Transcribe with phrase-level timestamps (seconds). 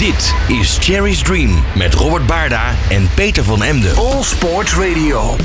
[0.00, 3.96] Dit is Cherry's Dream met Robert Baarda en Peter van Emden.
[3.96, 5.36] All Sports Radio.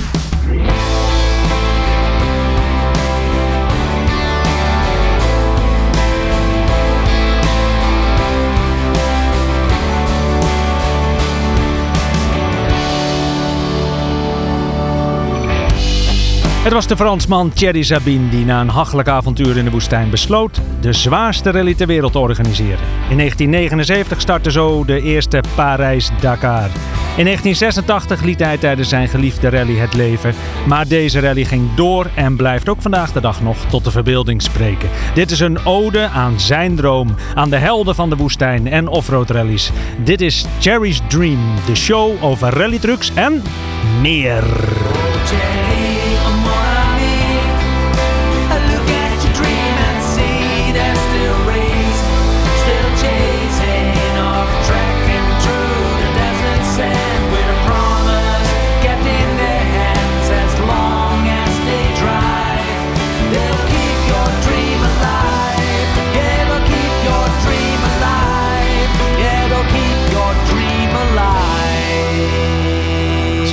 [16.65, 20.61] Het was de Fransman Thierry Sabine die na een hachelijk avontuur in de woestijn besloot
[20.81, 22.79] de zwaarste rally ter wereld te organiseren.
[23.09, 26.69] In 1979 startte zo de eerste Parijs-Dakar.
[27.17, 30.33] In 1986 liet hij tijdens zijn geliefde rally het leven.
[30.67, 34.41] Maar deze rally ging door en blijft ook vandaag de dag nog tot de verbeelding
[34.41, 34.89] spreken.
[35.13, 39.29] Dit is een ode aan zijn droom, aan de helden van de woestijn en offroad
[39.29, 39.71] rallies.
[40.03, 43.43] Dit is Cherry's Dream, de show over rallytrucks en
[44.01, 44.43] meer.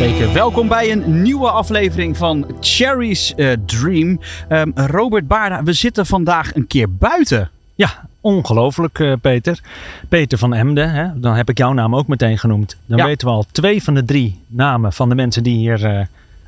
[0.03, 0.33] Zeker.
[0.33, 4.20] Welkom bij een nieuwe aflevering van Cherry's uh, Dream.
[4.48, 7.50] Um, Robert Baarda, we zitten vandaag een keer buiten.
[7.75, 9.61] Ja, ongelooflijk uh, Peter.
[10.08, 11.20] Peter van Emden, hè?
[11.20, 12.77] dan heb ik jouw naam ook meteen genoemd.
[12.86, 13.05] Dan ja.
[13.05, 16.00] weten we al twee van de drie namen van de mensen die hier uh,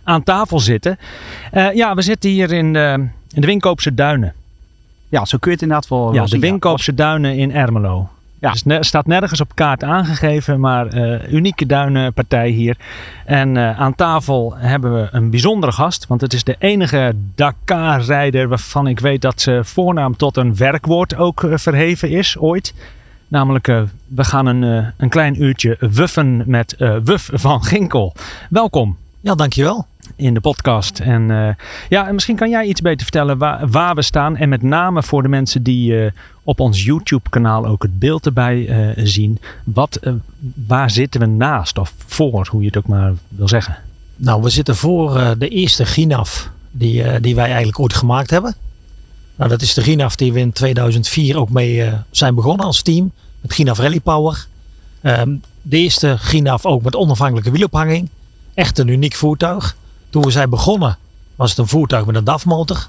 [0.05, 0.99] aan tafel zitten.
[1.75, 4.35] ja, we zitten hier in de, in de Winkoopse Duinen.
[5.09, 8.09] Ja, zo kun je het inderdaad wel Ja, de Winkoopse Duinen in Ermelo.
[8.45, 8.51] Ja.
[8.51, 12.77] Dus ne staat nergens op kaart aangegeven, maar uh, unieke duinenpartij hier.
[13.25, 18.49] En uh, aan tafel hebben we een bijzondere gast, want het is de enige Dakar-rijder
[18.49, 22.75] waarvan ik weet dat ze voornaam tot een werkwoord ook uh, verheven is, ooit.
[23.29, 23.67] Namelijk,
[24.07, 28.15] we gaan een, een klein uurtje wuffen met Wuf van Ginkel.
[28.51, 28.97] Welkom.
[29.21, 29.87] Ja, dankjewel
[30.17, 30.99] in de podcast.
[30.99, 31.49] En uh,
[31.89, 33.39] ja, misschien kan jij iets beter vertellen
[33.71, 34.37] waar, we staan.
[34.37, 36.11] En met name voor de mensen die uh,
[36.43, 39.39] op ons YouTube-kanaal ook het beeld erbij uh, zien.
[39.65, 40.01] Wat,
[40.67, 43.77] waar zitten we naast of voor, hoe je het ook maar wil zeggen?
[44.17, 48.55] Nou, we zitten voor de eerste Ginaf die, die wij eigenlijk ooit gemaakt hebben.
[49.37, 53.13] Nou, dat is de Ginaf die we in 2004 ook mee zijn begonnen als team.
[53.41, 54.47] Met Ginaf Rally Power.
[55.03, 58.09] Um, de eerste Ginaf ook met onafhankelijke wielophanging.
[58.55, 59.77] Echt een uniek voertuig.
[60.15, 60.97] Toen we zijn begonnen
[61.37, 62.87] was het een voertuig met een DAF-motor.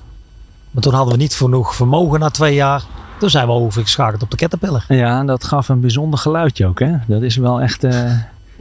[0.71, 2.83] Maar toen hadden we niet genoeg vermogen na twee jaar.
[3.19, 4.85] Toen zijn we overgeschakeld op de Caterpillar.
[4.87, 6.79] Ja, dat gaf een bijzonder geluidje ook.
[6.79, 6.91] Hè?
[7.07, 7.83] Dat is wel echt...
[7.83, 8.11] Uh...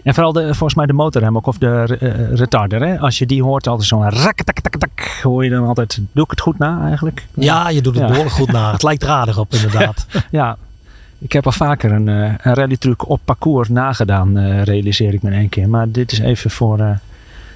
[0.03, 2.87] En vooral de, volgens mij de motorrem ook, of de uh, retarder.
[2.87, 2.99] Hè?
[2.99, 4.11] Als je die hoort, altijd zo'n
[4.79, 6.01] tak hoor je dan altijd.
[6.13, 7.27] Doe ik het goed na eigenlijk?
[7.35, 8.73] Ja, je doet het behoorlijk goed na.
[8.73, 10.07] Het lijkt er aardig op inderdaad.
[10.31, 10.57] ja,
[11.19, 15.39] ik heb al vaker een, uh, een rallytruc op parcours nagedaan, realiseer ik me in
[15.39, 15.69] één keer.
[15.69, 16.99] Maar dit is even voor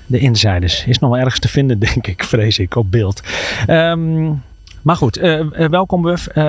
[0.08, 0.84] de insiders.
[0.84, 3.22] Is nog wel ergens te vinden, denk ik, vrees ik, op beeld.
[3.68, 4.42] Um,
[4.82, 6.28] maar goed, uh, welkom Wuf.
[6.28, 6.44] Uh,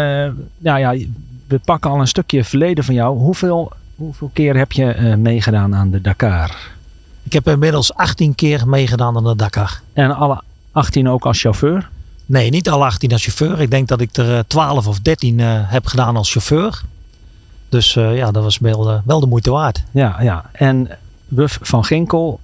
[0.58, 0.96] nou ja,
[1.48, 3.18] we pakken al een stukje verleden van jou.
[3.18, 6.58] Hoeveel, hoeveel keer heb je uh, meegedaan aan de Dakar?
[7.24, 9.82] Ik heb inmiddels 18 keer meegedaan aan de Dakar.
[9.94, 10.42] En alle
[10.72, 11.90] 18 ook als chauffeur?
[12.26, 13.62] Nee, niet alle 18 als chauffeur.
[13.62, 16.82] Ik denk dat ik er 12 of 13 heb gedaan als chauffeur.
[17.70, 19.84] Dus ja, dat was wel, wel de moeite waard.
[19.92, 20.50] Ja, ja.
[20.52, 20.90] En
[21.28, 22.40] Wuf van Ginkel,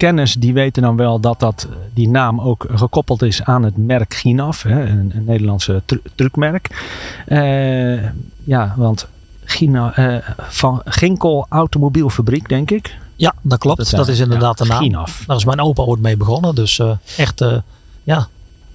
[0.00, 4.14] kenners die weten dan wel dat, dat die naam ook gekoppeld is aan het merk
[4.14, 6.68] Ginaf, hè, een, een Nederlandse tru truckmerk.
[7.28, 8.02] Uh,
[8.44, 9.08] ja, want
[9.44, 12.96] Gina, uh, van Ginkel Automobielfabriek, denk ik.
[13.16, 13.78] Ja, dat klopt.
[13.78, 14.82] Dat, dat is inderdaad ja, de naam.
[14.82, 15.24] Ginaf.
[15.26, 16.54] Daar is mijn opa ooit mee begonnen.
[16.54, 16.82] Dus
[17.16, 17.44] echt,
[18.02, 18.28] ja,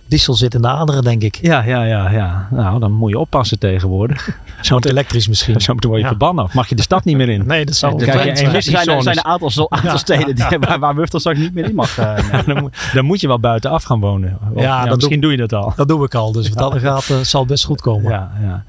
[0.08, 1.38] diesel zit in de aderen, denk ik.
[1.42, 2.48] Ja, ja, ja, ja.
[2.52, 4.38] Nou, dan moet je oppassen tegenwoordig.
[4.62, 5.62] Zo elektrisch misschien.
[5.66, 6.08] Zo word je ja.
[6.08, 6.44] verbannen.
[6.44, 7.46] Of mag je de stad niet meer in?
[7.46, 8.02] Nee, dat zal niet.
[8.02, 8.62] Er zijn, er
[9.02, 9.98] zijn een aantal, aantal ja.
[9.98, 12.00] steden die, waar, waar Wuftel straks niet meer in mag.
[12.00, 14.38] Uh, dan, moet, dan, moet je wel buiten af gaan wonen.
[14.54, 15.74] Of, ja, misschien doe, doe, je dat al.
[15.76, 16.32] Dat doe ik al.
[16.32, 18.12] Dus wat dat gaat, uh, zal best goed komen.
[18.12, 18.64] Ja, ja.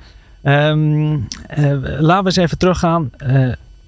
[0.70, 3.10] Um, uh, laten we eens even teruggaan.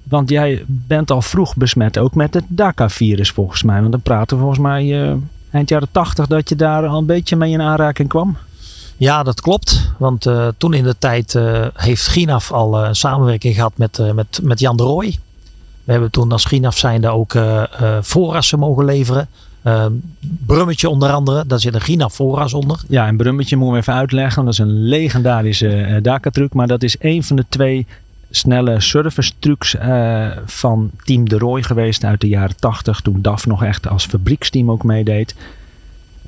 [0.03, 1.99] want jij bent al vroeg besmet.
[1.99, 3.81] Ook met het DACA-virus volgens mij.
[3.81, 5.17] Want dan praten we volgens mij
[5.51, 8.37] eind jaren tachtig dat je daar al een beetje mee in aanraking kwam?
[8.97, 9.93] Ja, dat klopt.
[9.99, 14.15] Want uh, toen in de tijd uh, heeft Ginaf al uh, een samenwerking gehad met,
[14.15, 15.19] met, met Jan de Rooij.
[15.85, 17.35] We hebben toen als Ginaf zijnde ook
[18.01, 19.29] voorrassen mogen leveren.
[20.21, 22.81] Brummetje onder andere, daar zit een Ginaf voorras onder.
[22.89, 24.45] Ja, en Brummetje moeten we even uitleggen.
[24.45, 26.53] Dat is een legendarische Dakar-truc.
[26.53, 27.87] Maar dat is een van de twee
[28.31, 33.01] snelle service trucs uh, van Team De Roy geweest uit de jaren 80.
[33.01, 35.35] Toen DAF nog echt als fabrieksteam ook meedeed.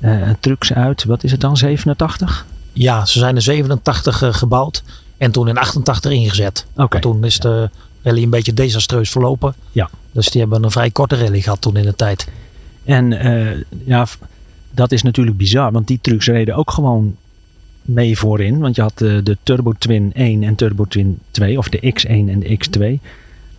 [0.03, 2.45] Uh, trucs uit, wat is het dan, 87?
[2.73, 4.83] Ja, ze zijn in 87 uh, gebouwd
[5.17, 6.65] en toen in 88 ingezet.
[6.75, 7.01] Okay.
[7.01, 7.69] Toen is de
[8.01, 9.53] rally een beetje desastreus verlopen.
[9.71, 9.89] Ja.
[10.11, 12.27] Dus die hebben een vrij korte rally gehad toen in de tijd.
[12.83, 14.07] En eh, ja,
[14.71, 17.15] dat is natuurlijk bizar, want die trucks reden ook gewoon
[17.81, 18.59] mee voorin.
[18.59, 22.09] Want je had eh, de Turbo Twin 1 en Turbo Twin 2, of de X1
[22.09, 23.07] en de X2.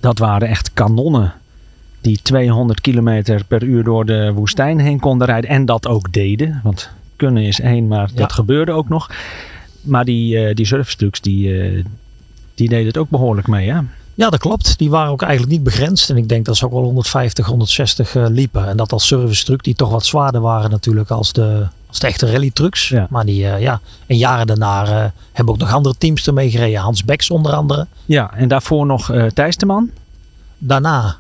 [0.01, 1.33] Dat waren echt kanonnen
[2.01, 5.51] die 200 kilometer per uur door de woestijn heen konden rijden.
[5.51, 8.17] En dat ook deden, want kunnen is één, maar Ja.
[8.17, 9.11] dat gebeurde ook nog.
[9.81, 11.85] Maar die, eh die surfstuks, die, eh,
[12.55, 13.85] die deden het ook behoorlijk mee, ja.
[14.15, 14.79] Ja, dat klopt.
[14.79, 16.11] Die waren ook eigenlijk niet begrensd.
[16.11, 18.69] En ik denk dat ze ook wel 150, 160 eh, liepen.
[18.69, 22.31] En dat als service die toch wat zwaarder waren natuurlijk als de, als de echte
[22.33, 22.89] rally trucks.
[22.89, 23.07] Ja.
[23.11, 23.81] Maar die, eh, ja.
[24.07, 26.81] En jaren daarna eh, hebben ook nog andere teams ermee gereden.
[26.81, 27.87] Hans Becks onder andere.
[28.05, 29.91] Ja, en daarvoor nog eh Thijs de Man.
[30.59, 31.17] Daarna,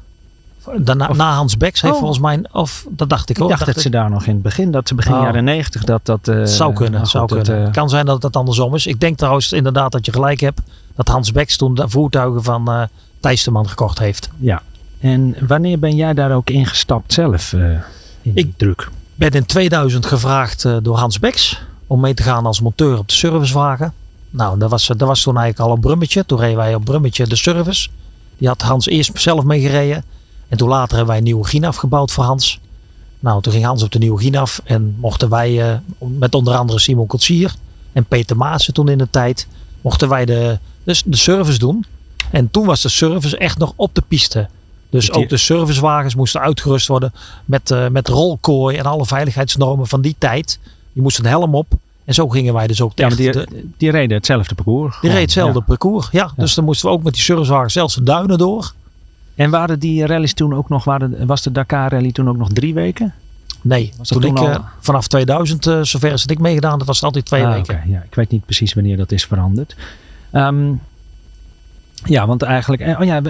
[0.76, 1.98] daarna Of- na Hans Becks heeft Oh.
[2.00, 3.48] volgens mij, of dat dacht ik Ik ook.
[3.48, 5.20] dacht dat ik- ze daar nog in het begin, dat ze begin Oh.
[5.22, 6.26] jaren 90, dat dat...
[6.26, 7.62] Het zou kunnen, nou het zou dat, kunnen.
[7.64, 8.86] Het kan zijn dat het andersom is.
[8.86, 10.60] Ik denk trouwens inderdaad dat je gelijk hebt.
[10.96, 12.82] Dat Hans Becks toen de voertuigen van eh
[13.20, 14.30] Thijs de Man gekocht heeft.
[14.38, 14.62] Ja.
[15.00, 17.52] En wanneer ben jij daar ook ingestapt zelf?
[17.52, 17.80] in
[18.22, 18.88] die Ik- druk.
[19.30, 23.08] Ben in 2000 gevraagd eh, door Hans Becks om mee te gaan als monteur op
[23.08, 23.92] de servicewagen.
[24.30, 26.26] Nou, dat was, dat was toen eigenlijk al op Brummetje.
[26.26, 27.88] Toen reden wij op Brummetje de service.
[28.38, 30.04] Die had Hans eerst zelf mee gereden.
[30.48, 32.60] En toen later hebben wij een nieuwe Ginaf gebouwd voor Hans.
[33.20, 34.60] Nou, toen ging Hans op de nieuwe Ginaf.
[34.64, 37.54] En mochten wij eh, met onder andere Simon Kotsier
[37.92, 39.46] en Peter Maassen toen in de tijd.
[39.80, 41.84] Mochten wij de, dus de service doen.
[42.30, 44.48] En toen was de service echt nog op de piste.
[44.92, 47.12] Dus die- ook de servicewagens moesten uitgerust worden
[47.44, 50.58] met, eh, met rolkooi en alle veiligheidsnormen van die tijd.
[50.92, 51.66] Die moesten een helm op.
[52.04, 54.98] En zo gingen wij dus ook Ja, maar echt die, die reden hetzelfde parcours.
[55.00, 55.64] die reed hetzelfde ja.
[55.64, 56.08] parcours.
[56.12, 58.72] Ja, dus dan moesten we ook met die servicewagens zelfs de duinen door.
[59.34, 62.48] En waren die rallies toen ook nog, waren, was de Dakar rally toen ook nog
[62.52, 63.14] drie weken?
[63.60, 66.86] Nee, Was toen ik al- eh, vanaf 2000, eh, zover is het ik meegedaan, dat
[66.86, 67.82] was het altijd twee Ah, weken.
[67.86, 69.76] ja, ik weet niet precies wanneer dat is veranderd.
[70.30, 70.72] Ehm,
[72.04, 73.20] ja, want eigenlijk, oh ja,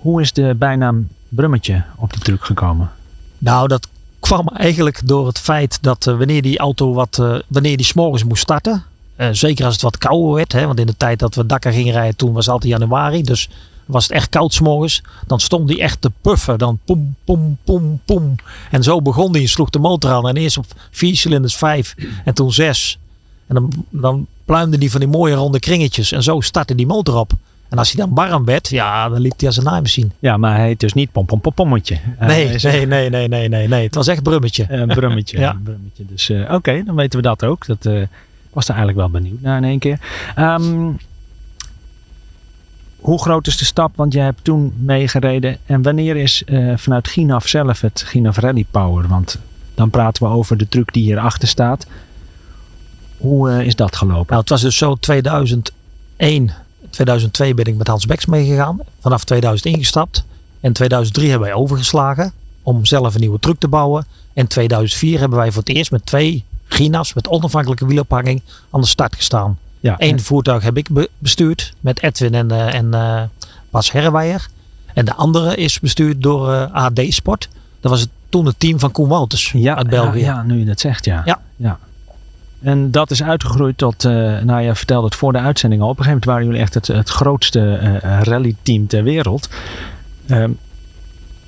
[0.00, 2.90] hoe is de bijnaam Brummetje op de truc gekomen?
[3.38, 3.88] Nou, dat
[4.20, 8.24] kwam eigenlijk door het feit dat eh, wanneer die auto wat, eh, wanneer die s'morgens
[8.24, 8.84] moest starten,
[9.16, 11.72] eh, zeker als het wat kouder werd, hè, want in de tijd dat we Dakar
[11.72, 13.48] gingen rijden, toen was het altijd januari, dus
[13.88, 18.00] was het echt koud s'morgens, dan stond die echt te puffen, dan poem, poem, poem,
[18.04, 18.34] poem.
[18.70, 20.28] En zo begon die sloeg de motor aan.
[20.28, 22.98] En eerst op vier cilinders vijf en toen zes.
[23.46, 27.16] En dan, dan pluimde die van die mooie ronde kringetjes en zo startte die motor
[27.16, 27.32] op.
[27.68, 30.08] En als hij dan warm werd, ja, dan liep hij als een naaimachine.
[30.18, 31.98] Ja, maar hij heet dus niet Pom Pom Pom Pommetje.
[32.18, 33.84] Eh, Nee, nee, nee, nee, nee, nee, nee.
[33.84, 34.66] Het was echt brummetje.
[34.68, 35.38] Een brummetje.
[35.44, 35.50] Ja.
[35.50, 36.04] een brummetje.
[36.06, 37.66] Dus eh, oké, dan weten we dat ook.
[37.66, 38.02] Dat eh,
[38.52, 39.98] was er eigenlijk wel benieuwd naar in één keer.
[40.34, 40.90] Ehm,
[42.98, 43.96] hoe groot is de stap?
[43.96, 45.56] Want jij hebt toen meegereden.
[45.66, 49.08] En wanneer is eh, vanuit Ginaf zelf het Ginaf Rally Power?
[49.08, 49.38] Want
[49.74, 51.86] dan praten we over de truck die hierachter staat.
[53.16, 54.26] Hoe eh, is dat gelopen?
[54.28, 56.50] Nou, het was dus zo 2001,
[56.90, 58.78] 2002 ben ik met Hans Beks meegegaan.
[59.00, 60.24] Vanaf 2000 ingestapt.
[60.60, 62.32] En 2003 hebben wij overgeslagen
[62.62, 64.06] om zelf een nieuwe truck te bouwen.
[64.34, 68.86] En 2004 hebben wij voor het eerst met twee Gina's met onafhankelijke wielophanging aan de
[68.86, 69.58] start gestaan.
[69.80, 73.22] ja, Eén voertuig heb ik be- bestuurd met Edwin en, eh, en eh,
[73.70, 74.48] Bas Herrewijer.
[74.94, 77.48] En de andere is bestuurd door eh, AD Sport.
[77.80, 80.18] Dat was het, toen het team van Koen Wouters ja, uit België.
[80.18, 81.40] Ja, ja, nu je dat zegt, ja.
[81.56, 81.78] Ja.
[82.62, 85.88] En dat is uitgegroeid tot, eh nou je vertelde het voor de uitzending al.
[85.88, 89.48] Op een gegeven moment waren jullie echt het, grootste eh rallyteam ter wereld.
[90.26, 90.50] Ehm,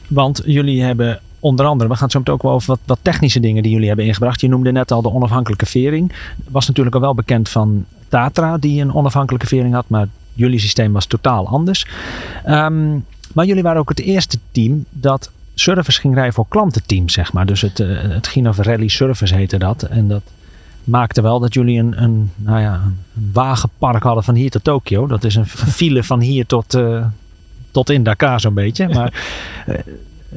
[0.09, 3.41] want jullie hebben onder andere, we gaan zo meteen ook wel over wat, wat technische
[3.41, 4.41] dingen die jullie hebben ingebracht.
[4.41, 6.13] Je noemde net al de onafhankelijke vering.
[6.49, 9.89] Was natuurlijk al wel bekend van Tatra die een onafhankelijke vering had.
[9.89, 11.87] Maar jullie systeem was totaal anders.
[12.45, 12.99] Ehm,
[13.35, 17.47] maar jullie waren ook het eerste team dat service ging rijden voor klantenteams, zeg maar.
[17.47, 19.83] Dus het, eh, het Rally Service heette dat.
[19.83, 20.23] En dat
[20.85, 22.99] maakte wel dat jullie een, een, nou ja, een
[23.33, 25.07] wagenpark hadden van hier tot Tokio.
[25.07, 27.05] Dat is een file van hier tot, eh,
[27.71, 28.89] tot in Dakar zo'n beetje.
[28.89, 29.13] Maar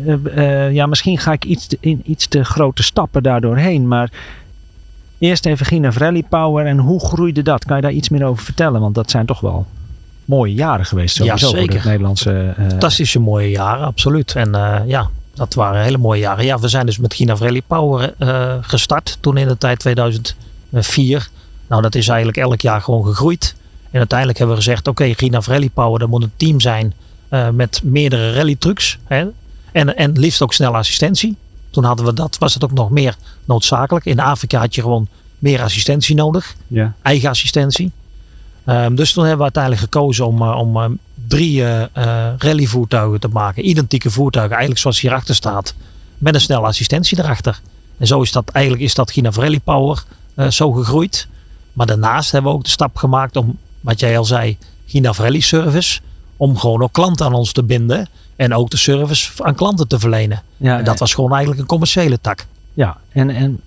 [0.06, 3.88] eh, eh, ja, misschien ga ik iets te, in iets te grote stappen daardoor heen.
[3.88, 4.12] Maar
[5.18, 7.66] eerst even Ginov Rally Power en hoe groeide dat?
[7.66, 8.82] Kan je daar iets meer over vertellen?
[8.82, 9.66] Want dat zijn toch wel
[10.26, 11.76] mooie jaren geweest sowieso voor zeker.
[11.76, 12.54] het Nederlandse...
[12.68, 14.36] Fantastische mooie jaren, absoluut.
[14.36, 14.52] En
[14.86, 16.46] ja, dat waren hele mooie jaren.
[16.46, 21.30] Ja, we zijn dus met Gina Rally Power eh, gestart toen in de tijd 2004.
[21.68, 23.56] Nou, dat is eigenlijk elk jaar gewoon gegroeid.
[23.92, 26.94] En uiteindelijk hebben we gezegd, oké, Gina Rally Power, dat moet een team zijn
[27.30, 28.98] eh, met meerdere rally trucks.
[29.04, 29.26] Hè?
[29.72, 31.36] En, en liefst ook snelle assistentie.
[31.70, 34.06] Toen hadden we dat, was het ook nog meer noodzakelijk.
[34.06, 35.08] In Afrika had je gewoon
[35.40, 36.94] meer assistentie nodig ja.
[37.02, 37.92] eigen assistentie.
[38.66, 40.86] Ehm, dus toen hebben we uiteindelijk gekozen om, eh, om eh,
[41.28, 41.84] drie eh,
[42.38, 43.68] rallyvoertuigen te maken.
[43.70, 45.74] Identieke voertuigen, eigenlijk zoals hierachter staat.
[46.18, 47.60] Met een snelle assistentie erachter.
[47.98, 50.04] En zo is dat eigenlijk is dat Gina Rally Power
[50.50, 51.28] zo gegroeid.
[51.74, 55.40] Maar daarnaast hebben we ook de stap gemaakt om, wat jij al zei, Gina Rally
[55.40, 56.00] Service.
[56.38, 58.08] Om gewoon ook klanten aan ons te binden.
[58.36, 60.42] En ook de service aan klanten te verlenen.
[60.58, 62.46] Ja, en dat was gewoon eigenlijk een commerciële tak.
[62.74, 63.62] Ja, en, en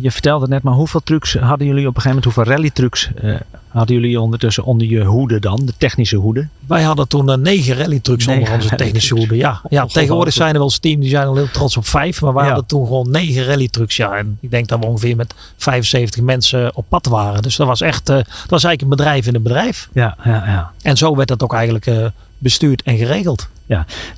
[0.00, 2.34] je vertelde net, maar hoeveel trucks hadden jullie op een gegeven moment?
[2.34, 3.34] Hoeveel rallytrucks eh
[3.72, 5.60] hadden jullie ondertussen onder je hoede dan?
[5.64, 6.48] De technische hoede?
[6.66, 9.36] Wij hadden toen eh, negen rallytrucks onder Negen onze technische hoede.
[9.36, 12.20] Ja, ja tegenwoordig zijn er wel eens team die zijn al heel trots op vijf.
[12.20, 12.48] Maar wij Ja.
[12.48, 13.96] hadden toen gewoon negen rallytrucks.
[13.96, 17.42] Ja, en ik denk dat we ongeveer met 75 mensen op pad waren.
[17.42, 19.88] Dus dat was echt, eh, dat was eigenlijk een bedrijf in een bedrijf.
[19.92, 20.70] Ja, ja, ja.
[20.82, 22.06] En zo werd dat ook eigenlijk eh,
[22.38, 23.48] bestuurd en geregeld.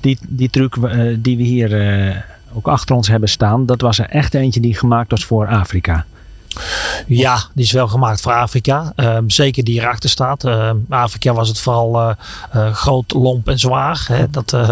[0.01, 2.15] Die, die truc eh, die we hier eh,
[2.53, 6.05] ook achter ons hebben staan, dat was er echt eentje die gemaakt was voor Afrika.
[7.07, 8.93] Ja, die is wel gemaakt voor Afrika.
[8.95, 10.43] Ehm, zeker die erachter staat.
[10.43, 12.09] Ehm, Afrika was het vooral eh,
[12.51, 14.05] eh, groot, lomp en zwaar.
[14.07, 14.29] Hè?
[14.29, 14.69] Dat, eh,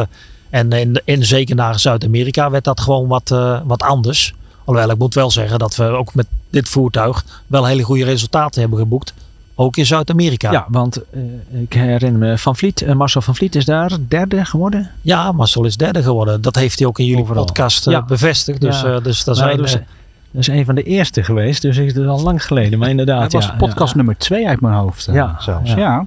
[0.49, 3.29] en in, in, zeker naar Zuid-Amerika werd dat gewoon wat,
[3.65, 4.33] wat anders.
[4.65, 8.61] Alhoewel, ik moet wel zeggen dat we ook met dit voertuig wel hele goede resultaten
[8.61, 9.13] hebben geboekt.
[9.55, 10.51] Ook in Zuid-Amerika.
[10.51, 14.91] Ja, want eh, ik herinner me Van Vliet, Marcel van Vliet is daar derde geworden.
[15.01, 16.41] Ja, Marcel is derde geworden.
[16.41, 17.45] Dat heeft hij ook in jullie Overal.
[17.45, 18.01] podcast Ja.
[18.01, 18.61] bevestigd.
[18.61, 18.99] Dus, Ja.
[18.99, 19.87] dus dat Nou, zijn eh,
[20.33, 22.79] dat is een van de eerste geweest, dus het is al lang geleden.
[22.79, 25.69] Maar inderdaad, Dat was ja, podcast ja, nummer twee uit mijn hoofd eh, Ja, zelfs.
[25.71, 25.77] ja.
[25.77, 26.05] Ja.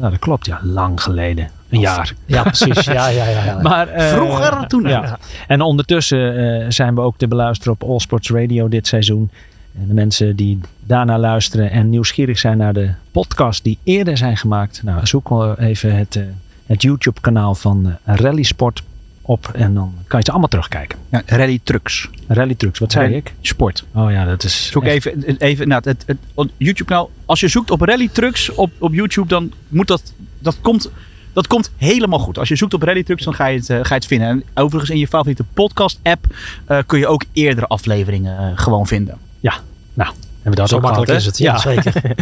[0.00, 1.48] Ja, dat klopt, ja, lang geleden.
[1.68, 2.14] Een jaar.
[2.26, 2.84] Ja, precies.
[2.84, 3.58] Ja, ja, ja.
[3.62, 4.88] Maar, eh, Vroeger, toen.
[4.88, 5.18] Ja.
[5.46, 9.30] En ondertussen eh, zijn we ook te beluisteren op All Sports Radio dit seizoen.
[9.80, 14.36] En de mensen die daarna luisteren en nieuwsgierig zijn naar de podcast die eerder zijn
[14.36, 14.80] gemaakt.
[14.84, 16.20] Nou, zoek even het,
[16.66, 18.82] het YouTube kanaal van Rally Sport
[19.30, 20.98] op en dan kan je ze allemaal terugkijken.
[21.10, 22.08] Ja, rally trucks.
[22.28, 23.34] Rally Trucks, wat zei Rally ik?
[23.40, 23.84] Sport.
[23.94, 27.10] Oh ja, dat is Zoek echt- even, even nou, het, het, het YouTube kanaal.
[27.26, 30.90] Als je zoekt op rally trucks op, op YouTube, dan moet dat, dat komt,
[31.32, 32.38] dat komt helemaal goed.
[32.38, 34.28] Als je zoekt op rally trucks, dan ga je het, eh, ga je het vinden.
[34.28, 36.26] En overigens in je favoriete podcast app
[36.66, 39.18] eh, kun je ook eerdere afleveringen eh, gewoon vinden.
[40.42, 41.38] Hebben we dat Zo ook makkelijk gehad, is het.
[41.38, 42.02] Ja, zeker.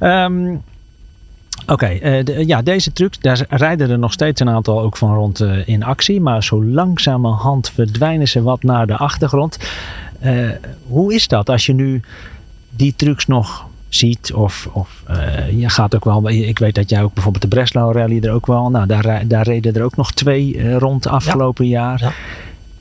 [0.00, 0.56] Ehm,
[1.66, 5.14] Oké, eh, de- ja, deze trucs, daar rijden er nog steeds een aantal ook van
[5.14, 6.20] rond eh, in actie.
[6.20, 9.58] Maar zo langzamerhand verdwijnen ze wat naar de achtergrond.
[10.20, 10.48] Eh,
[10.86, 12.00] hoe is dat als je nu
[12.70, 14.32] die trucs nog ziet?
[14.32, 15.02] Of, of
[15.56, 18.46] je gaat ook wel, ik weet dat jij ook bijvoorbeeld de Breslau Rally er ook
[18.46, 22.00] wel, nou daar, daar reden er ook nog twee rond afgelopen jaar.
[22.00, 22.12] Ja.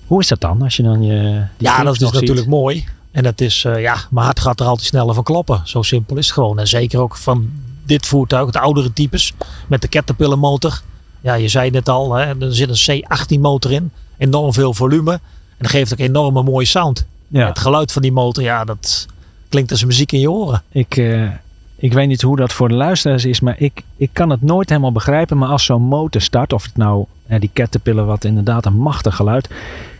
[0.08, 1.44] Hoe is dat dan als je dan je.
[1.58, 2.13] die Ja, dat is ziet?
[2.13, 2.86] natuurlijk mooi.
[3.12, 5.62] En dat is, ja, mijn hart gaat er altijd sneller van kloppen.
[5.63, 6.60] Zo simpel is het gewoon.
[6.60, 7.50] En zeker ook van
[7.86, 9.34] dit voertuig, de oudere types,
[9.68, 10.82] met de Caterpillar motor.
[11.22, 13.92] Ja, je zei het al, hè, er zit een C18 motor in.
[14.18, 15.12] Enorm veel volume.
[15.12, 15.22] En
[15.58, 17.06] dat geeft ook enorme mooie sound.
[17.27, 17.48] Ja.
[17.48, 19.06] Het geluid van die motor, ja, dat
[19.50, 20.63] klinkt als muziek in je oren.
[20.70, 21.30] Ik, eh,
[21.75, 24.70] ik weet niet hoe dat voor de luisteraars is, maar ik, ik kan het nooit
[24.70, 25.38] helemaal begrijpen.
[25.38, 27.06] Maar als zo'n motor start, of het nou
[27.39, 29.50] die Caterpillar, wat inderdaad een machtig geluid,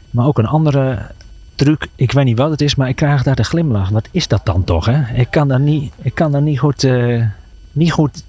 [0.10, 1.12] maar ook een andere
[1.56, 3.90] truc, ik weet niet wat het is, maar ik krijg daar de glimlach.
[3.90, 4.86] Wat is dat dan toch?
[4.86, 5.14] Hè?
[5.14, 7.24] Ik kan daar niet, ik kan daar niet goed, eh,
[7.76, 8.24] niet goed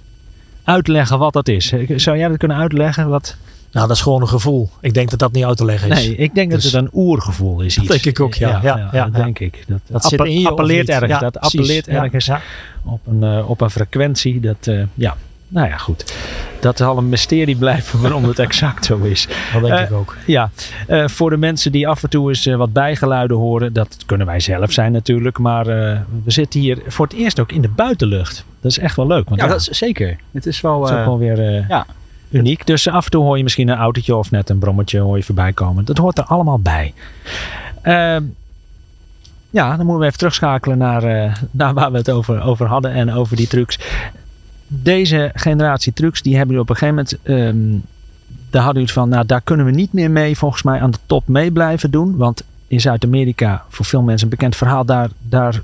[0.64, 1.72] uitleggen wat dat is.
[1.96, 3.08] Zou jij dat kunnen uitleggen?
[3.08, 3.36] Wat?
[3.72, 4.70] Nou, dat is gewoon een gevoel.
[4.80, 6.06] Ik denk dat dat niet uit te leggen is.
[6.06, 7.74] Nee, ik denk Dus- dat het een oergevoel is.
[7.74, 7.92] Dat iets.
[7.92, 8.48] denk ik ook, ja.
[8.48, 9.08] Ja, ja, dat ja.
[9.08, 9.64] denk ik.
[9.66, 10.04] Dat, Dat
[10.44, 11.12] appelleert ergens.
[11.12, 12.30] Ja, dat appelleert ergens
[12.84, 14.40] op een, eh, op een frequentie.
[14.40, 15.16] Dat, eh, ja,
[15.48, 16.14] nou ja, goed.
[16.60, 19.28] Dat zal een mysterie blijven waarom het exact zo is.
[19.52, 20.16] Dat denk Eh, ik ook.
[20.26, 20.50] Ja,
[20.86, 24.26] eh, voor de mensen die af en toe eens eh, wat bijgeluiden horen, dat kunnen
[24.26, 25.38] wij zelf zijn natuurlijk.
[25.38, 25.64] Maar
[26.24, 28.44] we zitten hier voor het eerst ook in de buitenlucht.
[28.60, 29.28] Dat is echt wel leuk.
[29.28, 30.16] Want Ja, ja, dat is zeker.
[30.32, 30.80] Het is wel...
[30.80, 31.86] dat is ook eh, wel weer ja.
[32.30, 32.66] uniek.
[32.66, 35.22] Dus af en toe hoor je misschien een autootje of net een brommetje hoor je
[35.22, 35.84] voorbij komen.
[35.84, 36.94] Dat hoort er allemaal bij.
[37.82, 38.22] Ehm,
[39.50, 41.02] ja, dan moeten we even terugschakelen naar,
[41.50, 43.78] naar waar we het over, over hadden en over die trucs.
[44.68, 47.22] Deze generatie trucs, die hebben jullie op een gegeven moment...
[47.52, 47.78] ehm,
[48.50, 50.98] daar hadden jullie van, nou daar kunnen we niet meer mee volgens mij aan de
[51.06, 52.16] top mee blijven doen.
[52.16, 55.62] Want in Zuid-Amerika, voor veel mensen een bekend verhaal, daar, daar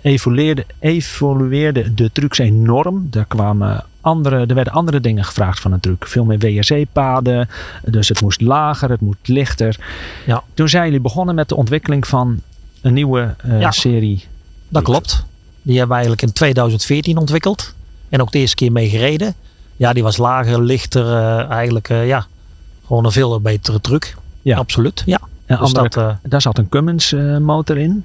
[0.00, 3.06] evolueerde, evolueerde de trucs enorm.
[3.10, 6.06] Daar kwamen andere, er werden andere dingen gevraagd van een truc.
[6.06, 7.48] Veel meer WRC-paden,
[7.84, 9.76] dus het moest lager, het moet lichter.
[10.26, 10.42] Ja.
[10.54, 12.40] Toen zijn jullie begonnen met de ontwikkeling van
[12.80, 13.70] een nieuwe eh, Ja.
[13.70, 14.24] serie.
[14.68, 15.24] Dat klopt.
[15.62, 17.74] Die hebben we eigenlijk in 2014 ontwikkeld.
[18.08, 19.34] En ook de eerste keer mee gereden.
[19.76, 21.06] Ja, die was lager, lichter.
[21.06, 22.26] eh, eigenlijk eh, ja,
[22.86, 24.16] gewoon een veel betere truc.
[24.42, 24.56] Ja.
[24.56, 25.02] Absoluut.
[25.06, 25.20] Ja.
[25.46, 28.04] Een Dus andere, dat, eh, daar zat een Cummins motor in.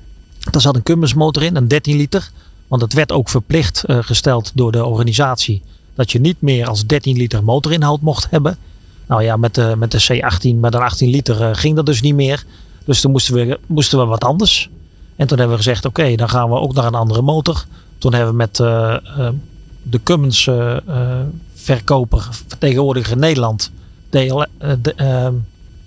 [0.51, 2.29] Daar zat een Cummins motor in, een 13 liter.
[2.67, 5.61] Want het werd ook verplicht gesteld door de organisatie.
[5.95, 8.57] Dat je niet meer als 13 liter motorinhoud mocht hebben.
[9.07, 12.15] Nou ja, met de, met de C18, met een 18 liter ging dat dus niet
[12.15, 12.43] meer.
[12.85, 14.69] Dus toen moesten we, moesten we wat anders.
[15.15, 17.65] En toen hebben we gezegd, oké, dan gaan we ook naar een andere motor.
[17.97, 18.59] Toen hebben we met
[19.83, 23.71] de Cummins eh, eh, verkoper, vertegenwoordiger Nederland.
[24.09, 25.27] DL, eh,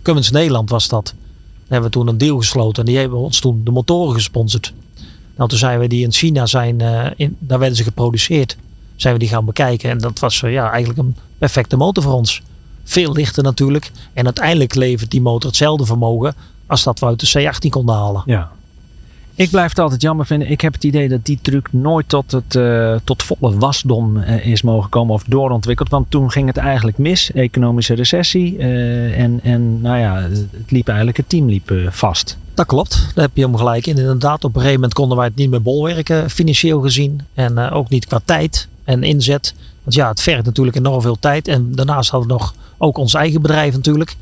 [0.03, 1.05] Cummins Nederland was dat.
[1.05, 1.15] Daar
[1.69, 2.85] hebben we toen een deal gesloten.
[2.85, 4.73] En die hebben ons toen de motoren gesponsord.
[5.37, 6.79] Nou, toen zijn we die in China zijn,
[7.39, 8.57] daar werden ze geproduceerd.
[8.97, 9.91] Zijn we die gaan bekijken.
[9.91, 12.43] En dat was ja, eigenlijk een perfecte motor voor ons.
[12.85, 13.91] Veel lichter natuurlijk.
[14.13, 16.35] En uiteindelijk levert die motor hetzelfde vermogen
[16.67, 18.23] als dat we uit de C18 konden halen.
[18.27, 18.53] Ja.
[19.37, 20.51] Ik blijf het altijd jammer vinden.
[20.51, 24.47] Ik heb het idee dat die truc nooit tot, het, uh, tot volle wasdom uh,
[24.47, 25.89] is mogen komen of doorontwikkeld.
[25.89, 27.33] Want toen ging het eigenlijk mis.
[27.33, 28.59] Economische recessie.
[28.59, 32.39] Uh, en, en nou ja, het liep eigenlijk, het team liep vast.
[32.55, 33.99] Dat klopt, daar heb je hem gelijk in.
[33.99, 37.21] Inderdaad, op een gegeven moment konden wij het niet meer bolwerken, financieel gezien.
[37.35, 39.55] En ook niet qua tijd en inzet.
[39.83, 41.49] Want ja, het vergt natuurlijk enorm veel tijd.
[41.49, 44.17] En daarnaast hadden we nog ook ons eigen bedrijf natuurlijk.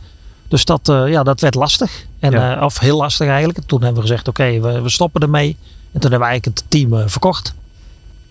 [0.53, 2.07] Dus dat, uh, ja, dat werd lastig.
[2.19, 2.57] En, ja.
[2.57, 3.59] uh, of heel lastig eigenlijk.
[3.67, 5.57] Toen hebben we gezegd, oké, okay, we, we, stoppen ermee.
[5.93, 7.55] En toen hebben we eigenlijk het team uh, verkocht.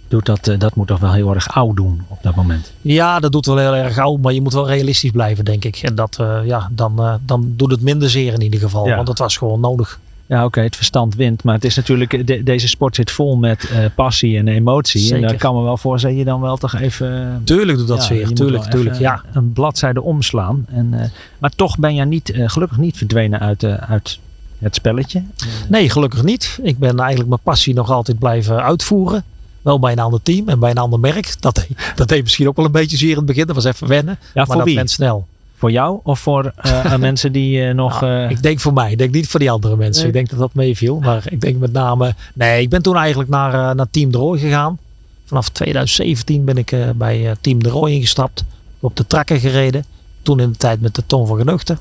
[0.07, 2.71] Doet dat, dat moet toch wel heel erg oud doen op dat moment?
[2.81, 4.21] Ja, dat doet wel heel erg oud.
[4.21, 5.77] Maar je moet wel realistisch blijven, denk ik.
[5.77, 8.87] En dat, ja, dan, dan doet het minder zeer in ieder geval.
[8.87, 8.95] Ja.
[8.95, 9.99] Want dat was gewoon nodig.
[10.31, 11.43] Ja, oké, okay, het verstand wint.
[11.43, 15.01] Maar het is natuurlijk, de, deze sport zit vol met uh, passie en emotie.
[15.01, 15.15] Zeker.
[15.15, 17.41] En daar kan me wel voor dat je dan wel toch even.
[17.43, 18.33] Tuurlijk doet dat ja, zeer.
[18.33, 18.99] Tuurlijk, tuurlijk.
[18.99, 19.23] Ja.
[19.33, 20.65] Een bladzijde omslaan.
[20.69, 21.01] En, uh,
[21.37, 24.19] maar toch ben je niet, uh, gelukkig niet verdwenen uit, uit
[24.59, 25.23] het spelletje.
[25.69, 26.59] Nee, gelukkig niet.
[26.63, 29.23] Ik ben eigenlijk mijn passie nog altijd blijven uitvoeren.
[29.61, 31.35] Wel bij een ander team en bij een ander merk.
[31.39, 33.45] Dat, dat deed misschien ook wel een beetje zeer in het begin.
[33.45, 34.17] Dat was even wennen.
[34.21, 34.75] Ja, maar voor dat wie?
[34.75, 35.27] went snel.
[35.61, 38.01] Voor jou of voor uh, mensen die uh, nog.
[38.01, 38.29] Nou, Uh...
[38.29, 38.91] ik denk voor mij.
[38.91, 39.97] Ik denk niet voor die andere mensen.
[40.03, 40.07] Nee.
[40.07, 40.99] Ik denk dat dat meeviel.
[40.99, 42.15] Maar ik denk met name.
[42.33, 44.79] Nee, ik ben toen eigenlijk naar, naar Team de Roy gegaan.
[45.25, 48.43] Vanaf 2017 ben ik bij Team de Roy ingestapt.
[48.79, 49.85] Op de trakker gereden.
[50.21, 51.79] Toen in de tijd met de Ton van Genuchten.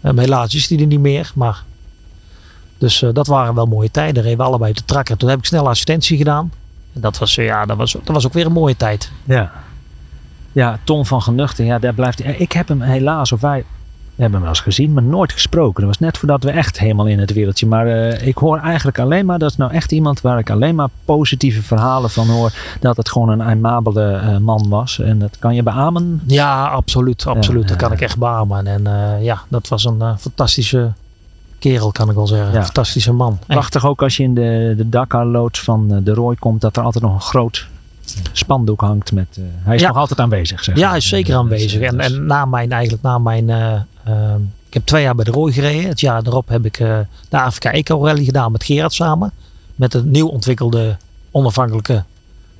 [0.00, 1.32] Helaas is die er niet meer.
[1.34, 1.62] Maar.
[2.78, 4.22] Dus dat waren wel mooie tijden.
[4.22, 5.16] Reden we allebei de trakker.
[5.16, 6.52] Toen heb ik snel assistentie gedaan.
[6.92, 9.10] En dat was, ja, dat was, dat was ook weer een mooie tijd.
[9.24, 9.52] Ja.
[10.56, 12.40] Ja, Ton van Genuchten, ja, daar blijft.
[12.40, 13.64] Ik heb hem helaas, of wij
[14.08, 15.80] hebben hem wel eens gezien, maar nooit gesproken.
[15.80, 17.66] Dat was net voordat we echt helemaal in het wereldje.
[17.66, 20.74] Maar uh, ik hoor eigenlijk alleen maar, dat is nou echt iemand waar ik alleen
[20.74, 22.52] maar positieve verhalen van hoor.
[22.80, 24.98] Dat het gewoon een aimabele uh, man was.
[24.98, 26.22] En dat kan je beamen?
[26.26, 27.26] Ja, absoluut.
[27.26, 27.68] absoluut.
[27.68, 28.66] Dat kan ik echt beamen.
[28.66, 30.92] En uh, ja, dat was een fantastische
[31.58, 32.52] kerel, kan ik wel zeggen.
[32.52, 32.64] Ja.
[32.64, 33.38] Fantastische man.
[33.46, 37.04] Prachtig ook als je in de, de Dakar-loods van de Roy komt, dat er altijd
[37.04, 37.66] nog een groot
[38.32, 39.36] spandoek hangt met.
[39.38, 39.88] Uh, hij is ja.
[39.88, 40.64] nog altijd aanwezig.
[40.64, 41.80] Zeg ja, hij is zeker aanwezig.
[41.80, 43.48] En, en na mijn, eigenlijk na mijn.
[43.48, 43.72] Uh,
[44.08, 44.34] uh,
[44.66, 45.88] ik heb twee jaar bij de Rooi gereden.
[45.88, 46.76] Het jaar erop heb ik
[47.28, 49.32] de Afrika Eco Rally gedaan met Gerard samen.
[49.74, 50.96] Met een nieuw ontwikkelde
[51.30, 52.04] onafhankelijke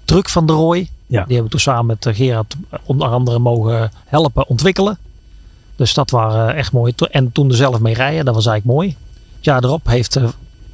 [0.04, 0.80] truck van de Rooi.
[0.80, 1.24] Ja.
[1.24, 2.54] Die hebben we toen samen met Gerard
[2.85, 4.98] onder andere mogen helpen ontwikkelen.
[5.76, 6.92] Dus dat waren echt mooi.
[7.11, 8.96] En toen er zelf mee rijden, dat was eigenlijk mooi.
[9.37, 10.18] Het jaar erop heeft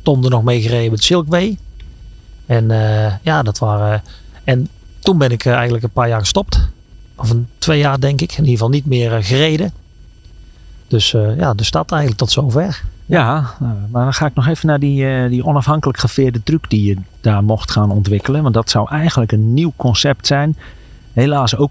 [0.03, 1.59] Tom er nog mee gereden met Silkway.
[2.47, 2.69] En
[3.23, 4.03] ja, dat waren
[4.45, 6.69] en toen ben ik eigenlijk een paar jaar gestopt.
[7.17, 8.31] Of een twee jaar denk ik.
[8.31, 9.73] In ieder geval niet meer uh, gereden.
[10.89, 12.83] Dus uh, ja, dus dat eigenlijk tot zover.
[13.07, 13.55] Ja,
[13.91, 17.45] maar dan ga ik nog even naar die, die onafhankelijk geveerde truc die je daar
[17.45, 18.43] mocht gaan ontwikkelen.
[18.43, 20.57] Want dat zou eigenlijk een nieuw concept zijn.
[21.13, 21.71] Helaas ook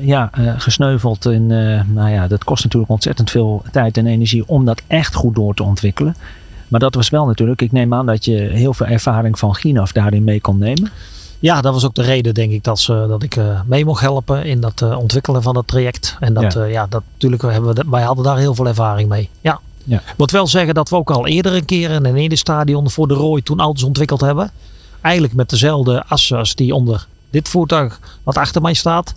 [0.00, 1.46] ja, gesneuveld in,
[1.92, 5.54] nou ja, dat kost natuurlijk ontzettend veel tijd en energie om dat echt goed door
[5.54, 6.16] te ontwikkelen.
[6.68, 9.92] Maar dat was wel natuurlijk, ik neem aan dat je heel veel ervaring van Ginaf
[9.92, 10.90] daarin mee kon nemen.
[11.40, 14.00] Ja, dat was ook de reden, denk ik, dat, ze, dat ik uh, mee mocht
[14.00, 16.16] helpen in dat uh, ontwikkelen van het traject.
[16.20, 19.08] En dat, ja, uh, ja dat natuurlijk, hebben we, wij hadden daar heel veel ervaring
[19.08, 19.28] mee.
[19.40, 19.60] Ja.
[19.84, 19.96] ja.
[19.96, 22.90] Ik moet wel zeggen dat we ook al eerder een keer in een eerder stadion
[22.90, 24.50] voor de Rooi toen auto's ontwikkeld hebben.
[25.00, 29.14] Eigenlijk met dezelfde assen als die onder dit voertuig wat achter mij staat.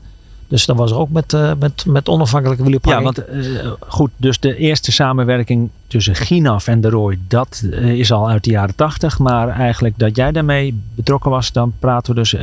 [0.54, 2.80] Dus dat was er ook met, uh, met, met onafhankelijke.
[2.82, 7.94] Ja, want uh, goed, dus de eerste samenwerking tussen Ginaf en de Roy, dat uh,
[7.94, 9.20] is al uit de jaren tachtig.
[9.20, 12.36] Maar eigenlijk dat jij daarmee betrokken was, dan praten we dus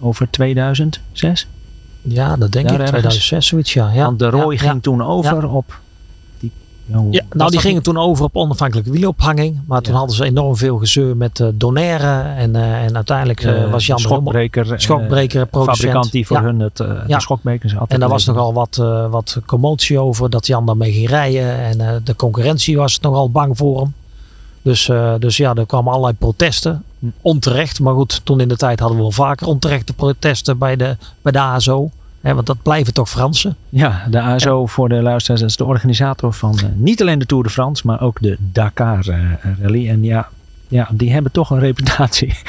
[0.00, 1.46] over 2006?
[2.02, 2.86] Ja, dat denk Daar ik.
[2.86, 3.90] 2006 zoiets, ja.
[3.92, 4.04] ja.
[4.04, 5.80] Want de Roy ja, ging ja, toen over op...
[6.86, 9.60] Die, ja, nou, die gingen toen over op onafhankelijke wielophanging.
[9.66, 12.34] Maar toen hadden ze enorm veel gezeur met uh, Donaire.
[12.34, 15.78] En, uh, en uiteindelijk uh, was Jan schokbreker, schokbreker producent.
[15.78, 17.90] fabrikant die voor hun het, de schokbrekers had.
[17.90, 18.76] En daar was nogal wat,
[19.10, 21.58] wat commotie over dat Jan daarmee ging rijden.
[21.58, 23.94] En de concurrentie was nogal bang voor hem.
[24.62, 26.84] Dus, dus ja, er kwamen allerlei protesten.
[27.20, 27.80] Onterecht.
[27.80, 31.32] Maar goed, toen in de tijd hadden we wel vaker onterechte protesten bij de, bij
[31.32, 31.90] de ASO.
[32.26, 33.56] He, want dat blijven toch Fransen.
[33.68, 34.66] Ja, de ASO ja.
[34.66, 38.00] voor de luisteraars is de organisator van uh, niet alleen de Tour de France, maar
[38.00, 39.16] ook de Dakar uh,
[39.60, 39.88] Rally.
[39.88, 40.28] En ja,
[40.68, 42.34] ja, die hebben toch een reputatie.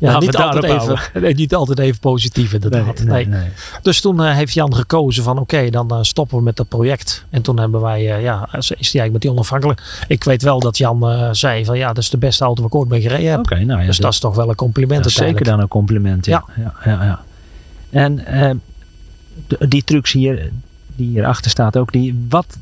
[0.00, 2.98] Ja, niet altijd, even, niet altijd even positief inderdaad.
[3.04, 3.48] Nee, nee, nee.
[3.82, 6.68] Dus toen uh, heeft Jan gekozen van oké, okay, dan uh, stoppen we met dat
[6.68, 7.24] project.
[7.30, 10.04] En toen hebben wij, uh, ja, is die eigenlijk met die onafhankelijk.
[10.08, 12.76] Ik weet wel dat Jan zei van ja, dat is de beste auto waar ik
[12.76, 13.38] ooit mee gereden heb.
[13.38, 15.68] Okay, nou ja, dus dat, dat is toch wel een compliment ja, Zeker dan een
[15.68, 16.44] compliment, ja.
[16.56, 16.74] ja.
[16.84, 17.20] ja, ja
[17.90, 18.24] en
[19.68, 20.50] die trucs hier,
[20.96, 22.56] die hierachter staat ook, die, wat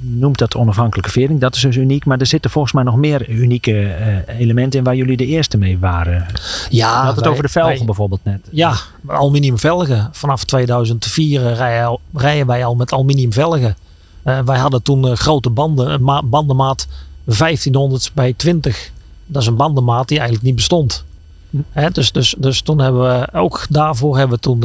[0.00, 1.40] noemt dat onafhankelijke vering.
[1.40, 2.04] Dat is dus uniek.
[2.04, 5.58] Maar er zitten volgens mij nog meer unieke eh, elementen in waar jullie de eerste
[5.58, 6.26] mee waren.
[6.70, 8.48] Ja, Je had het wij- over de velgen wij- bijvoorbeeld net.
[8.50, 8.74] Ja,
[9.06, 10.08] aluminium velgen.
[10.12, 13.76] Vanaf 2004 rijden, al- rijden wij al met aluminium velgen.
[14.22, 16.86] Eh, wij hadden toen eh, grote banden, een ma- bandenmaat
[17.24, 18.90] 1500 bij 20.
[19.26, 21.04] Dat is een bandenmaat die eigenlijk niet bestond.
[21.50, 21.56] Hm.
[21.70, 24.64] Hè, dus, dus, dus toen hebben we ook daarvoor hebben we toen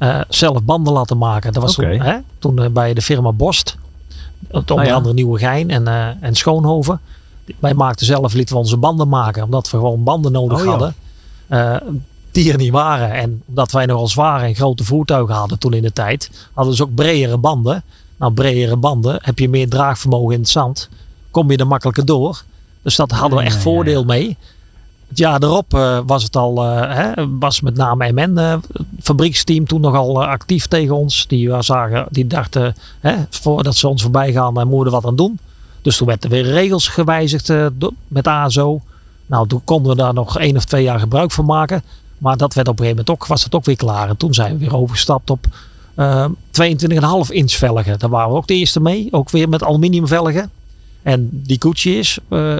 [0.00, 1.52] eh, zelf banden laten maken.
[1.52, 3.76] Dat was toen, hè, toen eh, bij de firma Borst.
[4.50, 4.94] Onder Ah, ja.
[4.94, 7.00] andere Nieuwegein en, eh, en Schoonhoven.
[7.58, 9.42] Wij maakten zelf, lieten we onze banden maken.
[9.44, 10.70] Omdat we gewoon banden nodig Oh, ja.
[10.70, 10.94] hadden.
[11.46, 11.76] eh,
[12.32, 13.12] die er niet waren.
[13.12, 16.82] En omdat wij nogal zware en grote voertuigen hadden toen in de tijd, hadden ze
[16.82, 17.82] ook bredere banden.
[18.16, 20.88] Nou, bredere banden heb je meer draagvermogen in het zand.
[21.30, 22.42] Kom je er makkelijker door.
[22.82, 23.70] Dus dat hadden we echt Ja, ja, ja.
[23.74, 24.36] voordeel mee.
[25.10, 28.56] Het jaar erop eh, was het al, eh, hè, was met name MN, eh,
[29.66, 31.26] toen nogal actief tegen ons.
[31.26, 35.38] Die, zagen, die dachten, hè, voordat ze ons voorbij gaan, moeten we wat aan doen.
[35.82, 37.52] Dus toen werden er weer regels gewijzigd
[38.08, 38.80] met ASO.
[39.26, 41.82] Nou, toen konden we daar nog één of twee jaar gebruik van maken.
[42.18, 44.08] Maar dat werd op een gegeven moment ook, was het ook weer klaar.
[44.08, 45.46] En toen zijn we weer overgestapt op
[45.94, 47.98] eh 22,5 inch velgen.
[47.98, 49.08] Daar waren we ook de eerste mee.
[49.10, 50.50] Ook weer met aluminium velgen.
[51.02, 51.58] En die
[52.28, 52.56] eh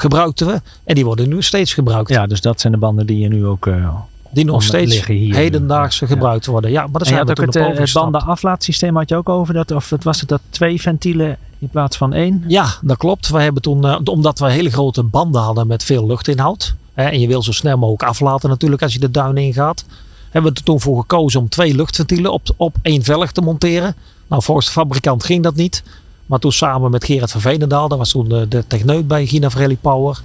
[0.00, 0.60] gebruikten we.
[0.84, 2.08] En die worden nu steeds gebruikt.
[2.08, 3.66] Ja, dus dat zijn de banden die je nu ook...
[3.66, 3.94] eh,
[4.30, 5.34] die nog steeds liggen hier.
[5.34, 6.10] hedendaagse Ja.
[6.10, 6.70] gebruikt worden.
[6.70, 9.54] Ja, maar je zijn ook het, eh, het bandenaflaatsysteem had je ook over.
[9.54, 12.44] Dat, of het was het dat twee ventielen in plaats van één?
[12.46, 13.28] Ja, dat klopt.
[13.28, 16.74] We hebben toen, eh, omdat we hele grote banden hadden met veel luchtinhoud.
[16.94, 19.84] Hè, en je wil zo snel mogelijk aflaten natuurlijk als je de duin ingaat.
[20.30, 23.94] Hebben we er toen voor gekozen om twee luchtventielen op, op één velg te monteren.
[24.26, 25.82] Nou, volgens de fabrikant ging dat niet.
[26.26, 29.48] Maar toen samen met Gerard van Veenendaal, dat was toen de, de techneut bij Gina
[29.56, 30.20] Rally Power.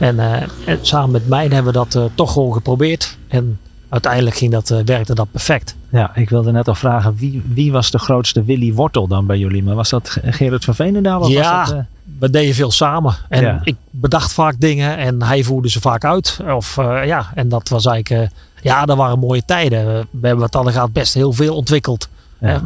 [0.00, 3.16] En, eh, en samen met mij hebben we dat eh, toch gewoon geprobeerd.
[3.28, 3.58] En
[3.88, 5.76] uiteindelijk ging dat, eh, werkte dat perfect.
[5.88, 9.38] Ja, ik wilde net al vragen, wie, wie was de grootste Willy Wortel dan bij
[9.38, 9.62] jullie?
[9.62, 11.20] Maar was dat Ge- Gerard van Veenendaal?
[11.20, 11.58] Of Ja.
[11.60, 11.84] Was dat,
[12.18, 13.14] we deden veel samen.
[13.28, 13.60] En Ja.
[13.64, 16.38] ik bedacht vaak dingen en hij voerde ze vaak uit.
[16.56, 18.30] Of ja, en dat was eigenlijk,
[18.62, 19.86] ja, dat waren mooie tijden.
[20.10, 22.08] We hebben wat dan gaat best heel veel ontwikkeld.
[22.40, 22.48] Ja.
[22.54, 22.60] Eh,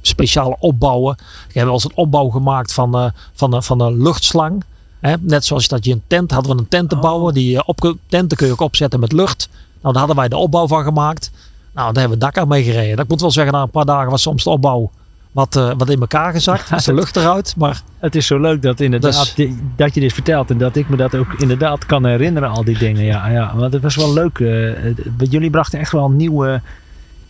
[0.00, 1.16] speciale opbouwen.
[1.48, 4.64] Ik heb wel eens een opbouw gemaakt van, eh, van, een- van een luchtslang.
[5.00, 7.00] Hè, net zoals dat je een tent hadden we een tent te Oh.
[7.00, 7.34] bouwen.
[7.34, 9.48] Die eh, op, tenten kun je ook opzetten met lucht.
[9.80, 11.30] Nou, daar hadden wij de opbouw van gemaakt.
[11.74, 12.98] Nou, daar hebben we dak aan mee gereden.
[12.98, 14.90] Ik moet wel zeggen, na een paar dagen was soms de opbouw
[15.32, 16.70] wat, wat in elkaar gezakt.
[16.70, 17.54] Was de lucht eruit.
[17.56, 20.88] Maar Het is zo leuk dat, inderdaad, Dus- dat je dit vertelt en dat ik
[20.88, 23.04] me dat ook inderdaad kan herinneren, al die dingen.
[23.04, 24.38] Ja, ja want het was wel leuk.
[25.30, 26.60] jullie brachten echt wel nieuwe,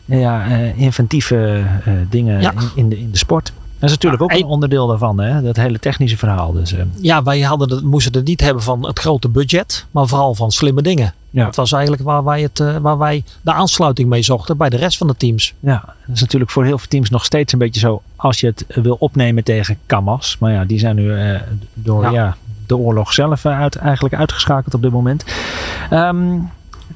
[0.07, 2.53] ja, eh, inventieve eh, dingen Ja.
[2.53, 3.53] in, in, de, in de sport.
[3.79, 5.43] Dat is natuurlijk ook een onderdeel daarvan, hè?
[5.43, 6.53] dat hele technische verhaal.
[6.53, 10.07] Dus, eh, ja, wij hadden het, moesten het niet hebben van het grote budget, maar
[10.07, 11.15] vooral van slimme dingen.
[11.31, 11.45] Ja.
[11.45, 14.99] Dat was eigenlijk waar wij, het, waar wij de aansluiting mee zochten bij de rest
[14.99, 15.55] van de teams.
[15.61, 18.47] ja, dat is natuurlijk voor heel veel teams nog steeds een beetje zo als je
[18.47, 20.37] het wil opnemen tegen Kamas.
[20.41, 21.39] Maar ja, die zijn nu
[21.75, 22.11] door ja.
[22.11, 22.37] Ja.
[22.67, 25.25] de oorlog zelf uit, eigenlijk uitgeschakeld op dit moment.
[25.91, 26.39] Ehm,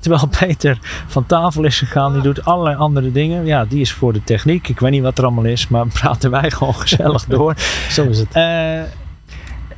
[0.01, 3.47] terwijl Peter van tafel is gegaan, die doet allerlei andere dingen.
[3.47, 4.69] Ja, die is voor de techniek.
[4.69, 7.55] Ik weet niet wat er allemaal is, maar praten wij gewoon gezellig door.
[7.91, 8.33] Zo is het.
[8.33, 8.83] Eh,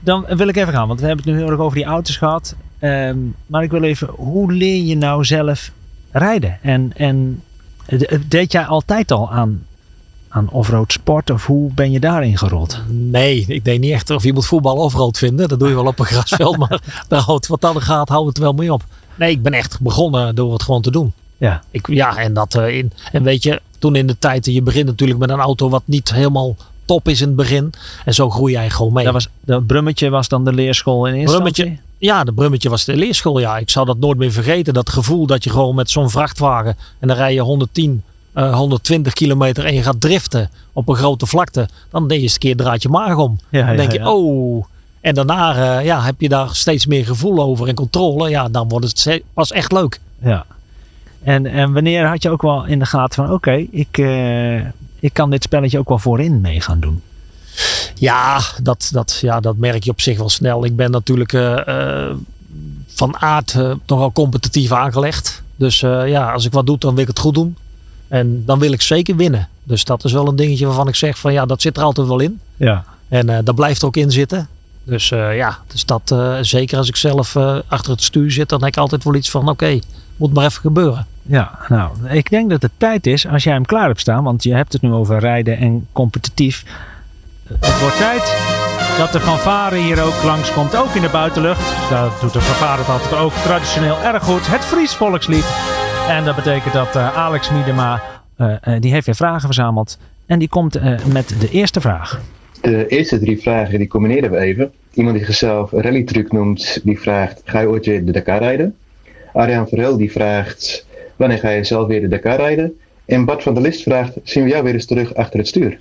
[0.01, 2.17] dan wil ik even gaan, want we hebben het nu heel erg over die auto's
[2.17, 2.55] gehad.
[2.79, 5.71] Ehm, maar ik wil even, hoe leer je nou zelf
[6.11, 6.59] rijden?
[6.63, 7.43] En, en
[7.87, 9.67] eh, deed jij altijd al aan,
[10.29, 12.81] aan offroad sport of hoe ben je daarin gerold?
[12.89, 15.49] Nee, ik denk niet echt of je moet voetbal of rood vinden.
[15.49, 18.39] Dat doe je wel op een grasveld, maar daar houdt, wat dan gaat, houdt het
[18.39, 18.85] wel mee op.
[19.15, 21.13] Nee, ik ben echt begonnen door het gewoon te doen.
[21.37, 22.93] Ja, Ik, ja, en dat eh, in.
[23.13, 26.13] En weet je, toen in de tijd, je begint natuurlijk met een auto wat niet
[26.13, 27.73] helemaal top is in het begin.
[28.05, 29.05] En zo groei jij gewoon mee.
[29.05, 31.77] dat, was, dat brummetje was dan de leerschool in eerste Brummetje.
[31.99, 33.39] Ja, de brummetje was de leerschool.
[33.39, 34.75] Ja, ik zal dat nooit meer vergeten.
[34.75, 39.13] Dat gevoel dat je gewoon met zo'n vrachtwagen en dan rij je 110, eh, 120
[39.13, 41.69] kilometer en je gaat driften op een grote vlakte.
[41.91, 43.39] Dan de eerste keer draait je maag om.
[43.49, 44.13] Ja, Dan denk je, ja.
[44.13, 44.65] oh.
[45.03, 48.29] En daarna eh, ja, heb je daar steeds meer gevoel over en controle.
[48.29, 50.01] Ja, dan wordt het pas echt leuk.
[50.23, 50.47] Ja.
[51.23, 54.59] En, en wanneer had je ook wel in de gaten van oké, ik, eh,
[54.99, 57.03] ik kan dit spelletje ook wel voorin mee gaan doen?
[57.95, 60.65] Ja dat, dat, ja, dat merk je op zich wel snel.
[60.65, 62.11] Ik ben natuurlijk eh,
[62.87, 65.43] van aard nogal competitief aangelegd.
[65.57, 67.57] Dus ja, als ik wat doe, dan wil ik het goed doen.
[68.09, 69.49] En dan wil ik zeker winnen.
[69.63, 72.07] Dus dat is wel een dingetje waarvan ik zeg van ja, dat zit er altijd
[72.07, 72.41] wel in.
[72.57, 72.85] Ja.
[73.09, 74.49] En dat blijft er ook in zitten.
[74.85, 78.49] Dus eh, ja, dus dat eh, zeker als ik zelf eh, achter het stuur zit,
[78.49, 79.79] dan heb ik altijd wel iets van oké,
[80.17, 81.07] moet maar even gebeuren.
[81.23, 84.43] Ja, nou, ik denk dat het tijd is als jij hem klaar hebt staan, want
[84.43, 86.65] je hebt het nu over rijden en competitief.
[87.61, 88.37] Het wordt tijd
[88.99, 91.91] dat de fanfare hier ook langskomt, ook in de buitenlucht.
[91.91, 94.47] Daar doet de fanfare het altijd ook traditioneel erg goed.
[94.47, 95.47] Het Fries volkslied.
[96.09, 98.03] En dat betekent dat Alex Miedema,
[98.79, 99.99] die heeft weer vragen verzameld.
[100.27, 102.21] En die komt met de eerste vraag.
[102.63, 104.73] De eerste drie vragen die combineren we even.
[104.95, 108.77] Iemand die zichzelf een rallytruc noemt, die vraagt: Ga je ooit weer de Dakar rijden?
[109.33, 112.73] Arjan Verhel die vraagt: Wanneer ga je zelf weer de Dakar rijden?
[113.05, 115.79] En Bart van der List vraagt: Zien we jou weer eens terug achter het stuur?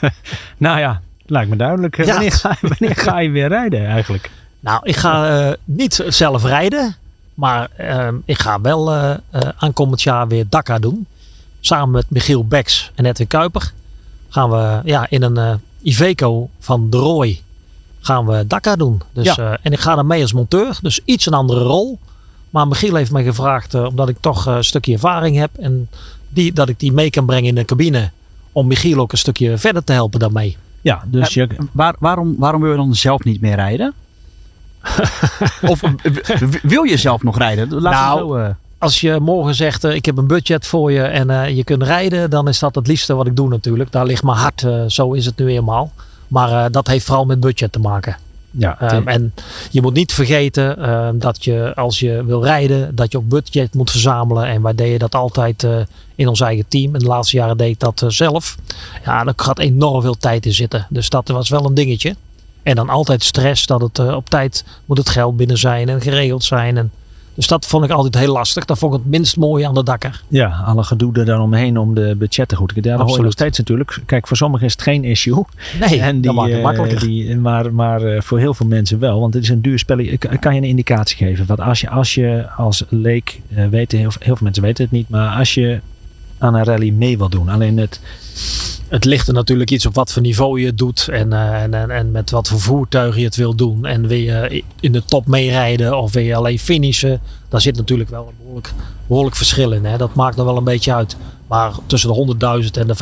[0.56, 1.96] Nou ja, lijkt me duidelijk.
[1.96, 2.04] Ja.
[2.04, 4.30] Wanneer, ga, wanneer ga je weer rijden eigenlijk?
[4.60, 6.96] Nou, ik ga eh, niet zelf rijden.
[7.34, 11.06] Maar ehm, ik ga wel eh, eh, aankomend jaar weer Dakar doen.
[11.60, 13.72] Samen met Michiel Beks en Edwin Kuiper.
[14.28, 17.40] Gaan we ja, in een eh, Iveco van de Roy
[18.00, 19.02] gaan we Dakar doen.
[19.12, 19.36] Dus, Ja.
[19.52, 20.78] eh, en ik ga dan mee als monteur.
[20.82, 21.98] Dus iets een andere rol.
[22.50, 25.50] Maar Michiel heeft mij gevraagd, eh, omdat ik toch eh, een stukje ervaring heb.
[25.58, 25.88] En
[26.28, 28.10] die, dat ik die mee kan brengen in de cabine.
[28.52, 30.56] Om Michiel ook een stukje verder te helpen daarmee.
[30.80, 33.92] Ja, dus je, Waar, waarom, waarom wil je dan zelf niet meer rijden?
[35.62, 35.80] of
[36.62, 37.72] wil je zelf nog rijden?
[37.74, 38.48] Laat Nou, zo, eh,
[38.82, 41.82] als je morgen zegt, eh, ik heb een budget voor je en eh, je kunt
[41.82, 43.92] rijden, dan is dat het liefste wat ik doe natuurlijk.
[43.92, 45.92] Daar ligt mijn hart, eh, zo is het nu eenmaal.
[46.28, 48.16] Maar dat heeft vooral met budget te maken.
[48.50, 49.34] ja, Ehm, en
[49.70, 53.74] je moet niet vergeten ehm, dat je als je wil rijden, dat je ook budget
[53.74, 54.46] moet verzamelen.
[54.46, 55.66] En wij deden dat altijd
[56.14, 56.94] in ons eigen team.
[56.94, 58.56] En de laatste jaren deed ik dat zelf.
[59.04, 60.86] Ja, daar gaat enorm veel tijd in zitten.
[60.90, 62.16] Dus dat was wel een dingetje.
[62.62, 66.44] En dan altijd stress dat het op tijd moet het geld binnen zijn en geregeld
[66.44, 66.76] zijn.
[66.76, 66.90] En,
[67.34, 68.64] dus dat vond ik altijd heel lastig.
[68.64, 70.22] Dat vond ik het minst mooie aan de dakker.
[70.28, 72.98] ja, alle gedoe er dan omheen om de budgetten goed te krijgen.
[72.98, 73.32] Daar hoor je nog Absoluut.
[73.32, 74.06] steeds natuurlijk.
[74.06, 75.44] Kijk, voor sommigen is het geen issue.
[75.80, 77.00] Nee, en die, dat maakt het eh, makkelijker.
[77.00, 79.20] die, maar maar eh, voor heel veel mensen wel.
[79.20, 79.98] Want het is een duur spel.
[79.98, 81.46] Ik kan je een indicatie geven.
[81.46, 84.92] Want als je als, je als leek, eh, weten, heel, heel veel mensen weten het
[84.92, 85.08] niet.
[85.08, 85.80] Maar als je
[86.42, 87.48] aan een rally mee wil doen.
[87.48, 88.00] Alleen het,
[88.88, 91.74] Het ligt er natuurlijk iets op wat voor niveau je het doet en, eh, en,
[91.74, 93.86] en, en met wat voor voertuig je het wil doen.
[93.86, 97.20] En wil je in de top meerijden of wil je alleen finishen?
[97.48, 98.72] Daar zit natuurlijk wel een behoorlijk,
[99.06, 99.84] behoorlijk verschil in.
[99.84, 99.96] Hè?
[99.96, 101.16] Dat maakt er wel een beetje uit.
[101.46, 102.94] Maar tussen de 100.000 en de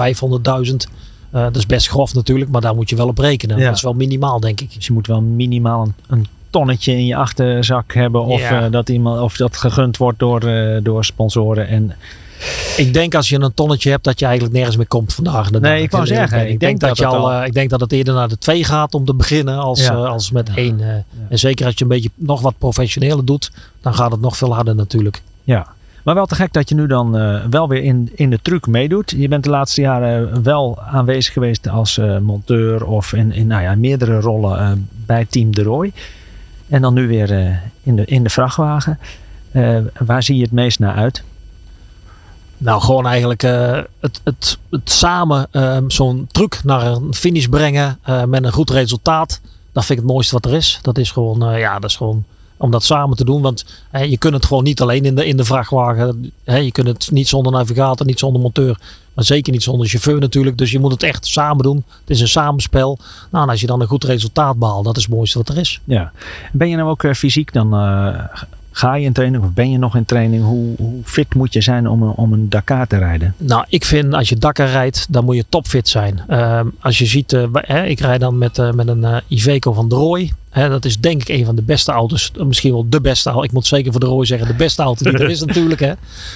[0.71, 0.91] 500.000,
[1.31, 3.59] eh dat is best grof natuurlijk, maar daar moet je wel op rekenen.
[3.59, 3.65] Ja.
[3.67, 4.75] Dat is wel minimaal, denk ik.
[4.75, 8.25] dus je moet wel minimaal een, een tonnetje in je achterzak hebben.
[8.25, 8.65] Of, Ja.
[8.65, 10.41] eh, dat, iemand, of dat gegund wordt door,
[10.83, 11.69] door sponsoren.
[11.69, 11.93] En
[12.77, 15.51] Ik denk als je een tonnetje hebt dat je eigenlijk nergens meer komt vandaag.
[15.51, 15.79] Nee, dag.
[15.79, 17.71] ik wou zeggen, ik Ik denk denk dat, je dat al, al- eh, ik denk
[17.71, 19.93] dat het eerder naar de twee gaat om te beginnen als, Ja.
[19.93, 20.81] eh, als met één.
[20.81, 20.89] eh.
[21.29, 23.51] En zeker als je een beetje nog wat professioneler doet,
[23.81, 25.23] dan gaat het nog veel harder natuurlijk.
[25.45, 25.67] Ja,
[26.05, 27.11] maar wel te gek dat je nu dan
[27.51, 29.15] wel weer in, in de truc meedoet.
[29.17, 33.75] Je bent de laatste jaren wel aanwezig geweest als monteur of in, in nou ja,
[33.75, 35.93] meerdere rollen bij Team De Roy.
[36.69, 38.99] En dan nu weer in, de, in de vrachtwagen.
[39.99, 41.23] Waar zie je het meest naar uit?
[42.61, 47.99] Nou, gewoon eigenlijk eh, het, het, het samen ehm, zo'n truc naar een finish brengen
[48.03, 49.41] eh, met een goed resultaat.
[49.73, 50.79] Dat vind ik het mooiste wat er is.
[50.83, 52.25] Dat is gewoon, eh, ja, dat is gewoon
[52.57, 53.43] om dat samen te doen.
[53.43, 56.33] Want je kunt het gewoon niet alleen in de, in de vrachtwagen.
[56.45, 58.79] Je kunt het niet zonder navigator, niet zonder monteur.
[59.15, 60.59] Maar zeker niet zonder chauffeur natuurlijk.
[60.59, 61.85] Dus je moet het echt samen doen.
[62.01, 62.99] Het is een samenspel.
[63.31, 65.59] Nou, en als je dan een goed resultaat behaalt, dat is het mooiste wat er
[65.59, 65.81] is.
[65.85, 66.13] Ja.
[66.53, 67.75] Ben je nou ook fysiek dan...
[68.81, 70.45] ga je in training of ben je nog in training?
[70.45, 73.35] Hoe, hoe fit moet je zijn om, een- om een Dakar te rijden?
[73.37, 76.21] Nou, ik vind als je Dakar rijdt, dan moet je topfit zijn.
[76.29, 79.73] Ehm, als je ziet, eh, hè, ik rijd dan met, eh, met een eh, Iveco
[79.73, 80.33] van de Roy.
[80.51, 82.33] Hè, dat is denk ik een van de beste auto's.
[82.39, 83.45] Misschien wel de beste auto.
[83.45, 85.81] Ik moet zeker voor de Roy zeggen, de beste auto die er is natuurlijk.
[85.81, 85.93] Hè.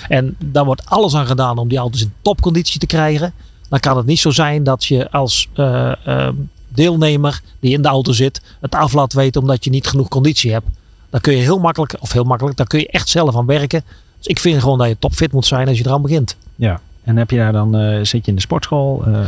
[0.09, 3.33] En daar wordt alles aan gedaan om die auto's in topconditie te krijgen.
[3.69, 6.35] Dan kan het niet zo zijn dat je als eh, ehm,
[6.69, 10.53] deelnemer die in de auto zit, het af laat weten omdat je niet genoeg conditie
[10.53, 10.67] hebt.
[11.15, 13.85] Dan kun je heel makkelijk, of heel makkelijk, daar kun je echt zelf aan werken.
[14.19, 16.37] Dus ik vind gewoon dat je topfit moet zijn als je eraan begint.
[16.55, 16.81] Ja.
[17.05, 19.03] En heb je daar dan, eh, zit je in de sportschool?
[19.07, 19.21] Eh,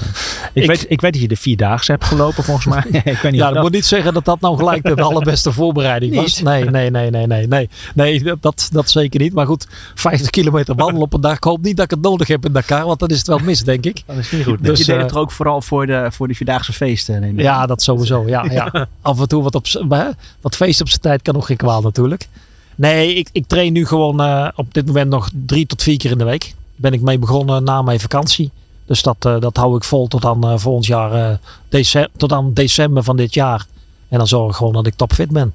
[0.53, 2.85] ik, Ik- weet, ik weet dat je de Vierdaagse hebt gelopen volgens mij.
[2.93, 5.03] ik weet niet Ja, of dat dat- moet niet zeggen dat dat nou gelijk de
[5.11, 6.43] allerbeste voorbereiding was.
[6.43, 7.69] Nee, nee, nee, nee, nee, nee.
[7.95, 9.33] Nee, dat- dat, zeker niet.
[9.33, 11.37] Maar goed, 50 kilometer wandelen op een dag.
[11.37, 13.39] Ik hoop niet dat ik het nodig heb in Dakar, want dan is het wel
[13.39, 14.03] mis, denk ik.
[14.07, 14.65] dat is niet goed.
[14.65, 17.21] Dus, je deed eh, het er ook vooral voor, de, voor die Vierdaagse feesten.
[17.21, 17.41] Neem.
[17.41, 18.25] Ja, dat sowieso.
[18.27, 18.87] Ja, ja.
[19.03, 19.67] Af en toe wat, op,
[20.41, 22.29] wat feest op zijn tijd kan nog geen kwaad natuurlijk.
[22.75, 26.11] Nee, ik, ik train nu gewoon eh, op dit moment nog drie tot vier keer
[26.11, 26.55] in de week.
[26.77, 28.51] Ben ik mee begonnen na mijn vakantie.
[28.87, 31.37] Dus dat, eh, dat hou ik vol tot aan eh, volgend jaar, eh,
[31.69, 33.67] dece- tot aan december van dit jaar.
[34.09, 35.53] En dan zorg ik gewoon dat ik topfit ben.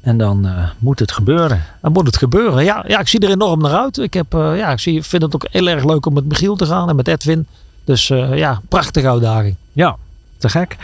[0.00, 1.62] En dan moet het gebeuren.
[1.82, 2.64] Dan moet het gebeuren.
[2.64, 3.98] Ja, ja ik zie er enorm naar uit.
[3.98, 6.66] Ik, heb, ja, ik zie, vind het ook heel erg leuk om met Michiel te
[6.66, 7.46] gaan en met Edwin.
[7.84, 9.56] Dus ja, prachtige uitdaging.
[9.72, 9.96] Ja,
[10.38, 10.76] te gek.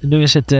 [0.00, 0.50] Nu is het...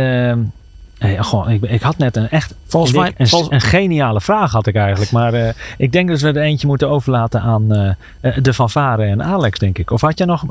[1.03, 4.21] eh, hey, goh, ik, ik had net een echt Volgens mij, een, volgens- een geniale
[4.21, 5.11] vraag had ik eigenlijk.
[5.11, 7.89] Maar eh, ik denk dat we er eentje moeten overlaten aan eh,
[8.21, 9.91] eh, de fanfare en Alex, denk ik.
[9.91, 10.45] Of had je nog...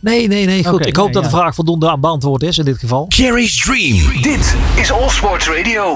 [0.00, 0.64] nee, nee, nee.
[0.64, 0.86] Goed.
[0.86, 1.36] Ik hoop nee, dat de ja.
[1.36, 3.06] vraag voldoende aan beantwoord is in dit geval.
[3.08, 4.22] Jerry's Dream.
[4.22, 5.94] Dit is All Sports Radio.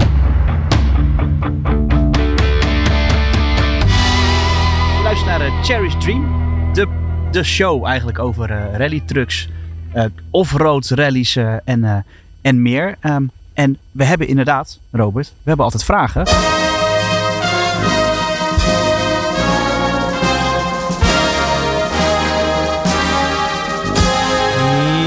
[4.97, 6.25] Je luistert naar Cherry's Dream.
[6.73, 6.87] De,
[7.31, 9.49] de show eigenlijk over rally trucks.
[9.93, 11.97] eh, off-road rallies en, eh,
[12.43, 12.95] en meer.
[13.01, 13.23] Ehm,
[13.55, 16.25] en we hebben inderdaad, Robert, we hebben altijd vragen.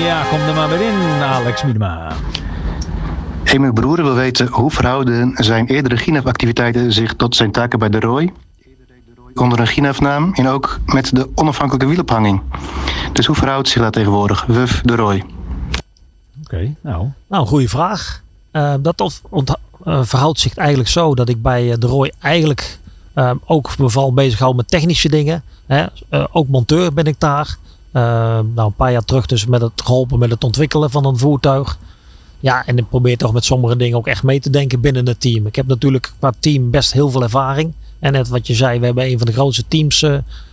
[0.05, 2.11] Ja, kom er maar weer in, Alex Miedema.
[3.43, 7.99] Emiel Broeren wil weten hoe verhouden zijn eerdere GINAF-activiteiten zich tot zijn taken bij de
[7.99, 8.33] Roy?
[9.33, 12.41] Onder een GINAF-naam en ook met de onafhankelijke wielophanging.
[13.13, 14.45] Dus hoe verhoudt zich dat tegenwoordig?
[14.45, 15.23] Wuf de Roy.
[16.43, 17.07] Oké, nou.
[17.27, 18.23] Nou, een goede vraag.
[18.55, 19.21] Eh, dat
[19.83, 22.79] eh, verhoudt zich eigenlijk zo dat ik bij eh, de Roy eigenlijk
[23.45, 25.43] ook vooral bezig hou met technische dingen.
[25.65, 25.85] Hè.
[26.31, 27.57] Ook monteur ben ik daar.
[27.91, 31.77] Nou, een paar jaar terug dus met het geholpen met het ontwikkelen van een voertuig.
[32.39, 35.19] Ja, en ik probeer toch met sommige dingen ook echt mee te denken binnen het
[35.19, 35.47] team.
[35.47, 37.73] Ik heb natuurlijk qua team best heel veel ervaring.
[37.99, 40.05] En net wat je zei, we hebben een van de grootste teams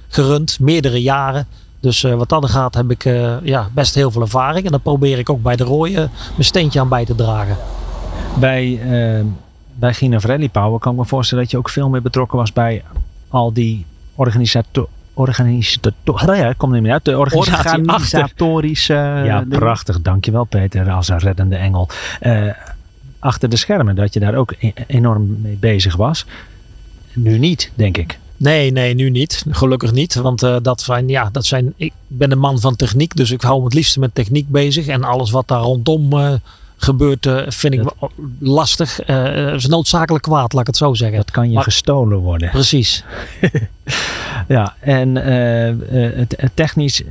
[0.08, 1.46] gerund, meerdere jaren.
[1.80, 3.04] Dus wat dat gaat, heb ik
[3.42, 4.64] ja, best heel veel ervaring.
[4.64, 7.56] En dan probeer ik ook bij de Roy eh, mijn steentje aan bij te dragen.
[8.38, 9.24] Bij, eh
[9.74, 10.18] bij Gina
[10.52, 12.82] Power kan ik me voorstellen dat je ook veel meer betrokken was bij
[13.28, 14.88] al die organisator...
[15.14, 16.36] Organisator...
[16.36, 17.04] Ja, ik kom niet meer uit.
[17.04, 17.92] De organisatie achter.
[17.92, 19.58] Organisatorische Ja, dingen.
[19.58, 20.00] prachtig.
[20.00, 21.88] Dankjewel Peter als een reddende engel.
[22.20, 22.48] Eh,
[23.18, 26.26] achter de schermen, dat je daar ook e- enorm mee bezig was.
[27.12, 28.18] Nu niet, denk ik.
[28.36, 29.44] Nee, nee, nu niet.
[29.50, 30.14] Gelukkig niet.
[30.14, 33.16] Want eh, dat zijn, ja, dat zijn, ik ben een man van techniek.
[33.16, 34.86] Dus ik hou me het liefst met techniek bezig.
[34.86, 36.32] En alles wat daar rondom eh,
[36.82, 39.00] gebeurt, eh, vind ik Dat- lastig.
[39.00, 41.16] Eh is noodzakelijk kwaad, laat ik het zo zeggen.
[41.16, 42.50] Dat kan je Maar- gestolen worden.
[42.50, 43.04] Precies.
[44.48, 45.76] Ja, en eh, eh,
[46.16, 47.02] het, het technisch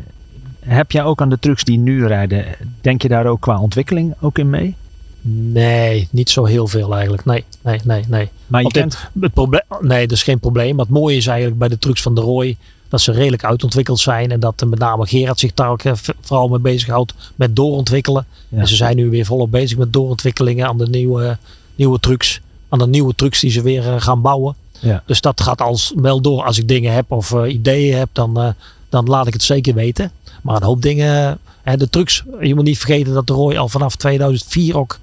[0.60, 2.46] heb jij ook aan de trucks die nu rijden,
[2.82, 4.76] denk je daar ook qua ontwikkeling ook in mee?
[5.24, 7.26] Nee, niet zo heel veel eigenlijk.
[7.26, 8.30] Nee, nee, nee, nee.
[8.48, 10.76] Maar je dit- kent, Het probleem, nee, dat is geen probleem.
[10.76, 12.58] Maar het mooie is eigenlijk bij de trucks van de Roy
[12.92, 14.32] dat ze redelijk uitontwikkeld zijn.
[14.32, 18.26] En dat eh, met name Gerard zich daar ook eh, vooral mee bezighoudt met doorontwikkelen.
[18.50, 18.58] Ja.
[18.58, 21.38] En ze zijn nu weer volop bezig met doorontwikkelingen aan de nieuwe,
[21.76, 22.42] nieuwe trucks.
[22.70, 24.56] Aan de nieuwe trucks die ze weer eh, gaan bouwen.
[24.80, 25.04] Ja.
[25.06, 26.44] Dus dat gaat als wel door.
[26.44, 28.56] Als ik dingen heb of ideeën heb, dan,
[28.90, 30.12] dan laat ik het zeker weten.
[30.42, 32.24] Maar een hoop dingen, hè, de trucks.
[32.40, 35.00] Je moet niet vergeten dat de Roy al vanaf 2004 ook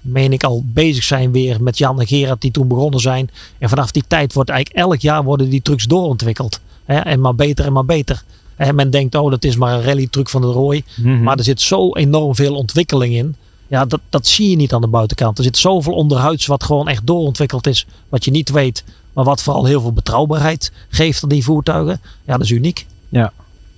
[0.00, 3.30] meen ik al bezig zijn weer met Jan en Gerard die toen begonnen zijn.
[3.58, 6.60] En vanaf die tijd wordt eigenlijk elk jaar worden die trucks doorontwikkeld.
[6.84, 8.22] Hè, en maar beter en maar beter.
[8.56, 10.82] Hè, men denkt, oh dat is maar een rally truck van de Roy.
[10.96, 11.22] Mhm.
[11.22, 13.36] Maar er zit zo enorm veel ontwikkeling in.
[13.66, 15.38] Ja, dat, dat zie je niet aan de buitenkant.
[15.38, 17.86] Er zit zoveel onderhuids wat gewoon echt doorontwikkeld is.
[18.08, 18.84] Wat je niet weet.
[19.12, 22.00] Maar wat vooral heel veel betrouwbaarheid geeft aan die voertuigen.
[22.24, 22.86] Ja, dat is uniek.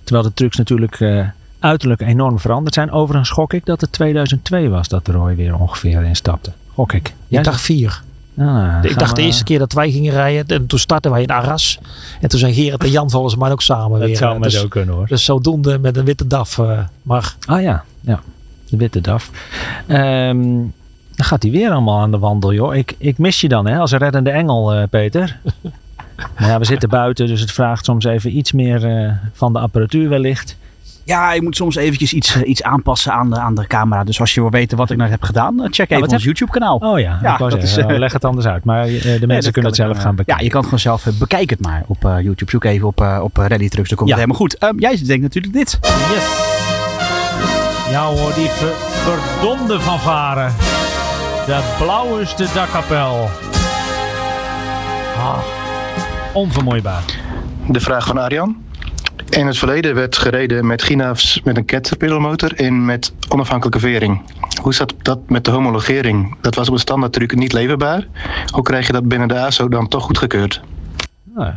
[0.03, 1.27] terwijl de trucks natuurlijk eh,
[1.59, 2.91] uiterlijk enorm veranderd zijn.
[2.91, 6.51] Overigens gok ik dat het 2002 was dat de Roy weer ongeveer instapte.
[6.73, 7.13] Gok ik.
[7.27, 8.01] Ik dacht vier.
[8.37, 10.57] Ah, ik dacht de eerste keer dat wij gingen rijden.
[10.57, 11.79] En toen startten wij in Arras.
[12.21, 14.17] En toen zijn Gerard en Jan volgens mij ook samen Dat weer.
[14.17, 15.07] zou maar dus, zo kunnen hoor.
[15.07, 16.57] dus zodoende met een witte DAF.
[16.57, 18.19] eh, maar Ah ja, ja.
[18.69, 19.31] De witte DAF.
[19.87, 20.41] Ehm,
[21.15, 22.75] dan gaat hij weer allemaal aan de wandel, joh.
[22.75, 25.39] Ik, ik mis je dan, hè, als een reddende engel, eh, Peter.
[26.39, 29.59] maar ja, we zitten buiten, dus het vraagt soms even iets meer eh, van de
[29.59, 30.57] apparatuur wellicht.
[31.07, 34.03] Ja, je moet soms eventjes iets, eh, iets aanpassen aan de, aan de camera.
[34.03, 36.51] Dus als je wil weten wat ik nou heb gedaan, eh, check even ons YouTube
[36.51, 36.75] kanaal.
[36.77, 38.63] Oh ja, ik dat zeggen, is, eh, leg het anders uit.
[38.63, 40.35] Maar eh, de mensen Nee, kunnen het zelf ik, gaan bekijken.
[40.37, 42.51] Ja, je kan het gewoon zelf eh, bekijk het maar op eh, YouTube.
[42.51, 44.15] Zoek even op, eh, op Rally Trucks, dan komt Ja.
[44.15, 44.57] het helemaal goed.
[44.57, 45.79] Ehm, jij denkt natuurlijk dit.
[45.81, 46.25] Yes.
[47.91, 50.49] Ja hoor, die ver, verdomde fanfare.
[51.45, 53.29] De blauwste dakkapel.
[55.17, 55.37] Ah,
[56.33, 57.03] onvermoeibaar.
[57.67, 58.57] De vraag van Arjan.
[59.29, 64.21] In het verleden werd gereden met Gina's met een Caterpillar motor en met onafhankelijke vering.
[64.61, 66.35] Hoe zat dat met de homologering?
[66.41, 68.07] Dat was op een standaard truc niet leverbaar.
[68.53, 70.61] Hoe krijg je dat binnen de ASO dan toch goedgekeurd?
[71.35, 71.53] Nou,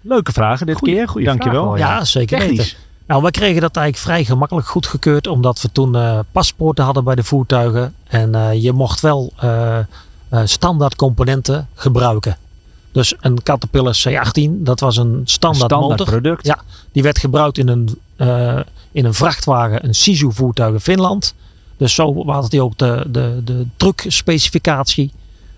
[0.00, 1.08] leuke vragen dit Goeie- keer.
[1.08, 1.62] goeie Dankjewel.
[1.74, 2.58] vraag wel, ja, zeker Technisch.
[2.58, 2.76] weten.
[3.06, 5.26] Nou, wij kregen dat eigenlijk vrij gemakkelijk goedgekeurd.
[5.26, 7.94] Omdat we toen eh, paspoorten hadden bij de voertuigen.
[8.06, 9.84] En eh, je mocht wel eh, eh,
[10.44, 12.36] standaard componenten gebruiken.
[12.94, 16.06] Dus een Caterpillar C18, dat was een standaard, Standaard motor.
[16.06, 16.46] product.
[16.46, 16.58] Ja,
[16.92, 18.60] die werd gebruikt in een, eh,
[18.92, 21.34] in een vrachtwagen, een Sisu voertuig in Finland.
[21.76, 25.10] Dus zo had hij ook de, de, de truckspecificatie.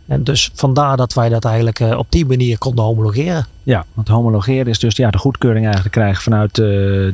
[0.07, 3.47] En dus vandaar dat wij dat eigenlijk eh, op die manier konden homologeren.
[3.63, 6.65] Ja, want homologeren is dus ja, de goedkeuring eigenlijk krijgen vanuit eh,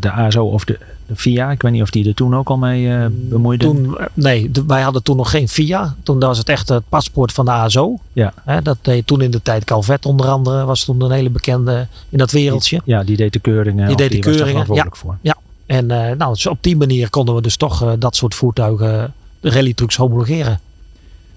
[0.00, 0.78] de ASO of de,
[1.16, 1.50] FIA.
[1.50, 3.64] Ik weet niet of die er toen ook al mee eh bemoeide.
[3.64, 5.94] Toen, eh, nee, wij hadden toen nog geen FIA.
[6.02, 7.98] Toen was het echt het paspoort van de ASO.
[8.12, 8.32] Ja.
[8.44, 10.64] Hè, dat deed toen in de tijd Calvet onder andere.
[10.64, 12.80] Was toen een hele bekende in dat wereldje.
[12.84, 13.86] Ja, die deed de keuringen.
[13.86, 15.16] Die deed de keuringen, verantwoordelijk voor.
[15.66, 19.50] En eh, nou, dus op die manier konden we dus toch dat soort voertuigen, de
[19.50, 20.60] rallytrucks, homologeren.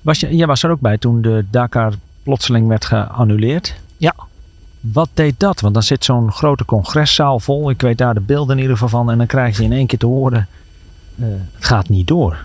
[0.02, 3.76] Was je, jij was er ook bij toen de Dakar plotseling werd geannuleerd.
[3.98, 4.16] Ja.
[4.94, 5.60] Wat deed dat?
[5.62, 7.70] Want dan zit zo'n grote congreszaal vol.
[7.70, 9.12] Ik weet daar de beelden in ieder geval van.
[9.12, 10.48] En dan krijg je in één keer te horen
[11.20, 11.26] eh,
[11.56, 12.38] het gaat niet door.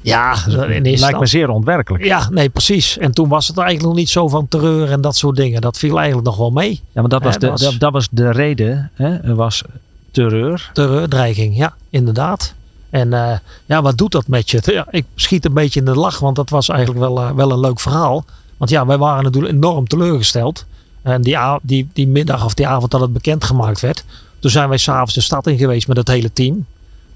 [0.00, 2.04] Ja, in eerste Lijkt me zeer onwerkelijk.
[2.04, 2.98] Ja, nee, precies.
[2.98, 5.60] En toen was het eigenlijk nog niet zo van terreur en dat soort dingen.
[5.60, 6.80] Dat viel eigenlijk nog wel mee.
[6.92, 8.90] Ja, maar dat was, de, dat was- Dat, dat was de reden.
[8.94, 9.16] Hè?
[9.16, 9.62] Er was
[10.10, 10.70] terreur.
[10.72, 12.54] Terreurdreiging, ja, inderdaad.
[12.90, 14.60] En eh, ja, wat doet dat met je?
[14.64, 17.50] Ja, ik schiet een beetje in de lach, want dat was eigenlijk wel, eh, wel
[17.52, 18.24] een leuk verhaal.
[18.56, 20.64] Want ja, wij waren natuurlijk enorm teleurgesteld.
[21.08, 24.04] En die, die, die middag of die avond dat het bekendgemaakt werd.
[24.38, 26.66] Toen zijn wij s'avonds de stad in geweest met het hele team.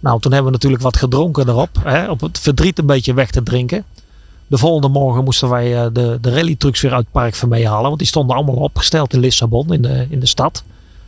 [0.00, 1.70] Nou, toen hebben we natuurlijk wat gedronken erop.
[1.82, 3.84] Hè, op het verdriet een beetje weg te drinken.
[4.46, 7.68] De volgende morgen moesten wij eh, de, de rallytrucks weer uit het park van mee
[7.68, 7.86] halen.
[7.86, 10.64] Want die stonden allemaal opgesteld in Lissabon, in de, in de stad.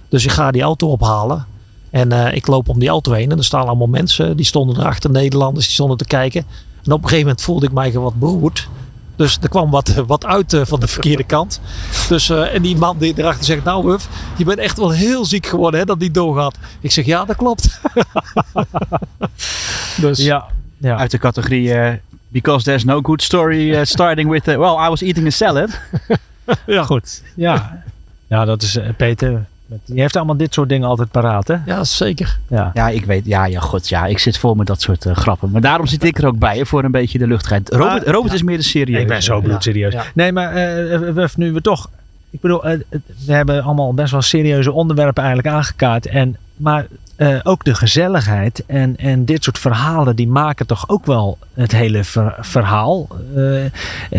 [0.08, 1.46] Dus ik ga die auto ophalen.
[1.90, 4.36] En eh, ik loop om die auto heen en er staan allemaal mensen.
[4.36, 6.44] Die stonden erachter, Nederlanders, die stonden te kijken.
[6.84, 8.68] En op een gegeven moment voelde ik mij wat beroerd.
[9.16, 11.60] Dus er kwam wat, wat uit eh, van de verkeerde kant.
[12.08, 15.24] Dus, eh, en die man die erachter zegt, nou Wuf, je bent echt wel heel
[15.24, 16.56] ziek geworden hè, dat die doorgaat.
[16.80, 17.80] Ik zeg, ja dat klopt.
[20.00, 20.46] dus Ja.
[20.78, 20.96] ja.
[20.96, 21.92] Uit de categorie eh,
[22.34, 25.70] Because there's no good story eh, starting with eh, Well, I was eating a salad.
[26.66, 26.82] ja.
[26.82, 27.22] Goed.
[27.36, 27.82] Ja.
[28.26, 29.44] ja, dat is eh, Peter.
[29.84, 31.56] Die heeft allemaal dit soort dingen altijd paraat, hè?
[31.66, 32.38] ja, zeker.
[32.48, 32.70] Ja.
[32.74, 33.26] Ja, ik weet.
[33.26, 33.88] Ja, ja, god.
[33.88, 35.50] Ja, ik zit vol met dat soort eh, grappen.
[35.50, 37.68] Maar daarom zit ik er ook bij, hè, voor een beetje de luchtigheid.
[37.72, 39.00] Robert, Maar- Robert is meer de serieus.
[39.00, 39.92] Ik ben zo bloedserieus.
[39.92, 40.04] Ja.
[40.14, 41.90] Nee, maar eh, Wuf, nu we toch...
[42.30, 42.78] Ik bedoel, eh,
[43.26, 46.06] we hebben allemaal best wel serieuze onderwerpen eigenlijk aangekaart.
[46.06, 46.86] En, maar
[47.16, 51.72] eh, ook de gezelligheid en, en dit soort verhalen, die maken toch ook wel het
[51.72, 53.08] hele ver- verhaal.
[53.36, 53.64] Eh,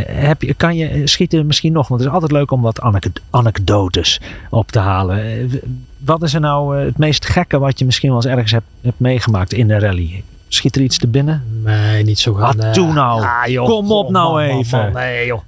[0.07, 3.19] heb je, kan je schieten misschien nog, want het is altijd leuk om wat anek-
[3.29, 5.51] anekdotes op te halen.
[5.97, 8.99] Wat is er nou het meest gekke wat je misschien wel eens ergens hebt, hebt
[8.99, 10.23] meegemaakt in de rally?
[10.47, 11.43] Schiet er iets te binnen?
[11.63, 12.57] Nee, niet zo gaan.
[12.57, 13.25] Wat doe nou?
[13.51, 14.79] Joh, Kom op nou man, man, even.
[14.79, 14.93] man.
[14.93, 15.41] Nee joh.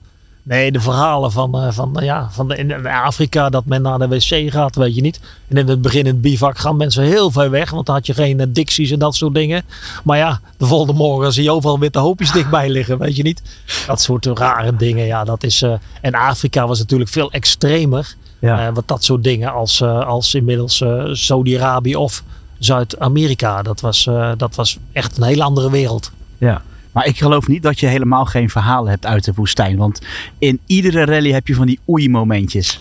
[0.47, 4.07] Nee, de verhalen van, eh, van, ja, van de, in Afrika dat men naar de
[4.07, 5.19] wc gaat, weet je niet.
[5.47, 8.05] En in het begin in het bivak gaan mensen heel ver weg, want dan had
[8.05, 9.63] je geen eh, dicties en dat soort dingen.
[10.03, 13.41] Maar ja, de volgende morgen zie je overal witte hoopjes dichtbij liggen, weet je niet.
[13.87, 15.61] Dat soort rare dingen, ja, dat is...
[15.61, 18.15] eh, en Afrika was natuurlijk veel extremer.
[18.39, 18.67] Ja.
[18.67, 22.23] Eh, wat dat soort dingen als, eh, als inmiddels eh, Saudi-Arabië of
[22.59, 23.61] Zuid-Amerika.
[23.61, 26.11] Dat, was, eh, dat was echt een hele andere wereld.
[26.37, 26.61] ja.
[26.97, 29.77] Maar ik geloof niet dat je helemaal geen verhalen hebt uit de woestijn.
[29.77, 30.01] Want
[30.37, 32.79] in iedere rally heb je van die oei-momentjes.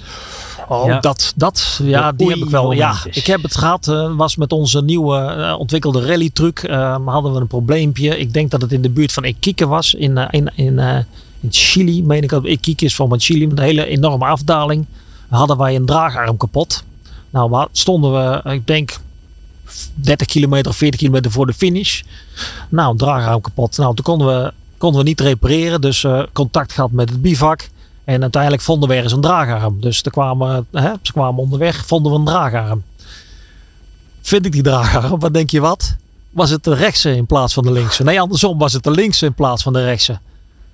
[0.68, 1.00] Oh, Ja.
[1.00, 2.72] dat, dat, ja, De die heb ik wel.
[2.72, 3.88] Ja, ik heb het gehad.
[3.88, 6.58] eh, was met onze nieuwe eh, ontwikkelde rallytruck.
[6.58, 8.18] eh hadden we een probleempje.
[8.18, 9.94] Ik denk dat het in de buurt van Iquique was.
[9.94, 10.96] In, in, in, eh,
[11.40, 12.44] in Chili, meen ik dat.
[12.44, 14.86] Iquique is van Chili met een hele enorme afdaling.
[15.28, 16.84] Hadden wij een draagarm kapot.
[17.30, 18.96] Nou, maar stonden we, ik denk,
[19.94, 22.02] 30 kilometer of 40 kilometer voor de finish.
[22.68, 23.76] Nou, een draagarm kapot.
[23.76, 25.80] Nou, toen konden we, konden we niet repareren.
[25.80, 27.68] Dus eh, contact gehad met het bivak.
[28.04, 29.80] En uiteindelijk vonden we ergens een draagarm.
[29.80, 32.82] Dus er kwamen, hè, ze kwamen onderweg, vonden we een draagarm.
[34.22, 35.96] Vind ik die draagarm, wat denk je wat?
[36.30, 38.02] Was het de rechtse in plaats van de linkse?
[38.04, 40.18] Nee, andersom was het de linkse in plaats van de rechtse.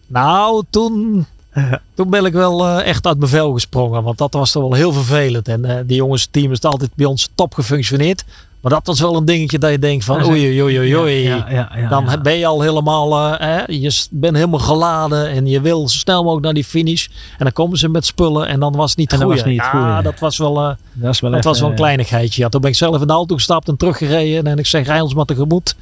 [0.06, 1.26] Nou, toen,
[1.94, 4.02] toen ben ik wel eh, echt uit mijn vel gesprongen.
[4.02, 5.48] Want dat was toch wel heel vervelend.
[5.48, 8.24] En eh, die jongens, team is altijd bij ons top gefunctioneerd.
[8.62, 11.22] Maar dat was wel een dingetje dat je denkt van oei, oei, oei, oei.
[11.22, 15.60] Ja, ja, ja, Dan ben je al helemaal, eh, je bent helemaal geladen en je
[15.60, 17.06] wil zo snel mogelijk naar die finish.
[17.06, 20.02] En dan komen ze met spullen en dan was het niet was niet het ja,
[20.02, 22.42] dat was wel, eh, Dat was wel, dat even, was wel een eh, kleinigheidje.
[22.42, 24.46] Ja, toen ben ik zelf in de auto gestapt en teruggereden.
[24.46, 25.76] En ik zeg, rij ons maar tegemoet.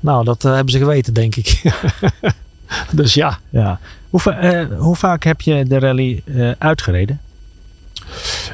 [0.00, 1.62] Nou, dat eh, hebben ze geweten, denk ik.
[2.92, 3.78] dus ja, Ja.
[4.10, 6.22] Hoe, va- hoe vaak heb je de rally
[6.58, 7.20] uitgereden?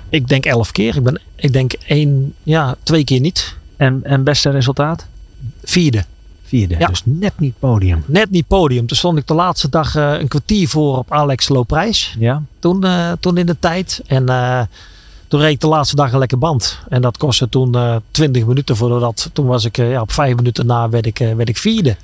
[0.09, 0.97] ik denk elf keer.
[0.97, 3.57] Ik, ben, ik denk één, ja, twee keer niet.
[3.77, 5.07] En, en beste resultaat?
[5.65, 6.05] Vierde.
[6.45, 6.77] Vierde.
[6.79, 6.87] Ja.
[6.87, 8.05] Dus net niet podium.
[8.07, 8.87] Net niet podium.
[8.87, 12.17] Toen stond ik de laatste dag eh, een kwartier voor op Alex Loprijs.
[12.19, 12.43] Ja.
[12.59, 14.03] toen, eh, toen in de tijd.
[14.07, 14.61] En eh,
[15.29, 16.79] toen reed ik de laatste dag een lekker band.
[16.89, 19.31] En dat kostte toen eh 20 minuten voordat.
[19.33, 21.97] Toen was ik ja, op vijf minuten na werd ik, werd ik vierde.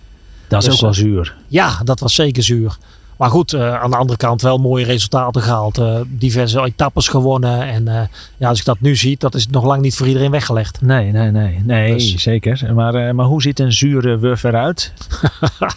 [0.49, 1.35] Dat is Dus, ook wel zuur.
[1.49, 2.77] Ja, dat was zeker zuur.
[3.23, 5.79] Maar goed, eh, aan de andere kant wel mooie resultaten gehaald.
[5.79, 7.63] eh, diverse etappes gewonnen.
[7.69, 8.03] En eh,
[8.37, 10.81] ja, als ik dat nu zie, dat is nog lang niet voor iedereen weggelegd.
[10.81, 11.59] Nee, nee, nee.
[11.65, 12.75] Nee, Dus- zeker.
[12.75, 14.93] Maar, maar hoe ziet een zure wuf eruit?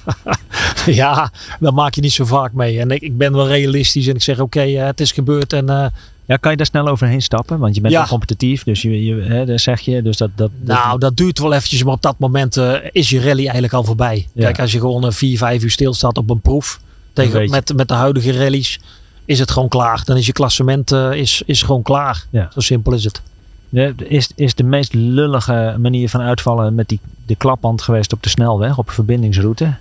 [0.86, 2.80] ja, daar maak je niet zo vaak mee.
[2.80, 5.54] En ik, ik ben wel realistisch en ik zeg oké, het is gebeurd.
[5.54, 5.91] En
[6.26, 7.60] Ja, kan je daar snel overheen stappen?
[7.60, 8.00] Want je bent Ja.
[8.00, 10.02] wel competitief, dus je, je, hè, dat zeg je.
[10.02, 12.58] Dus dat, dat, dat- Nou, dat duurt wel eventjes, maar op dat moment
[12.91, 14.28] is je rally eigenlijk al voorbij.
[14.34, 14.43] Ja.
[14.43, 16.80] Kijk, als je gewoon een 4, 5 uur stilstaat op een proef
[17.16, 18.80] tegen, met, met de huidige rallies,
[19.26, 20.01] is het gewoon klaar.
[20.05, 22.26] Dan is je klassement eh, is, is gewoon klaar.
[22.30, 22.49] Ja.
[22.53, 23.22] Zo simpel is het.
[23.70, 28.24] de- is, is de meest lullige manier van uitvallen met die, de klapband geweest op
[28.24, 29.74] de snelweg, op een verbindingsroute?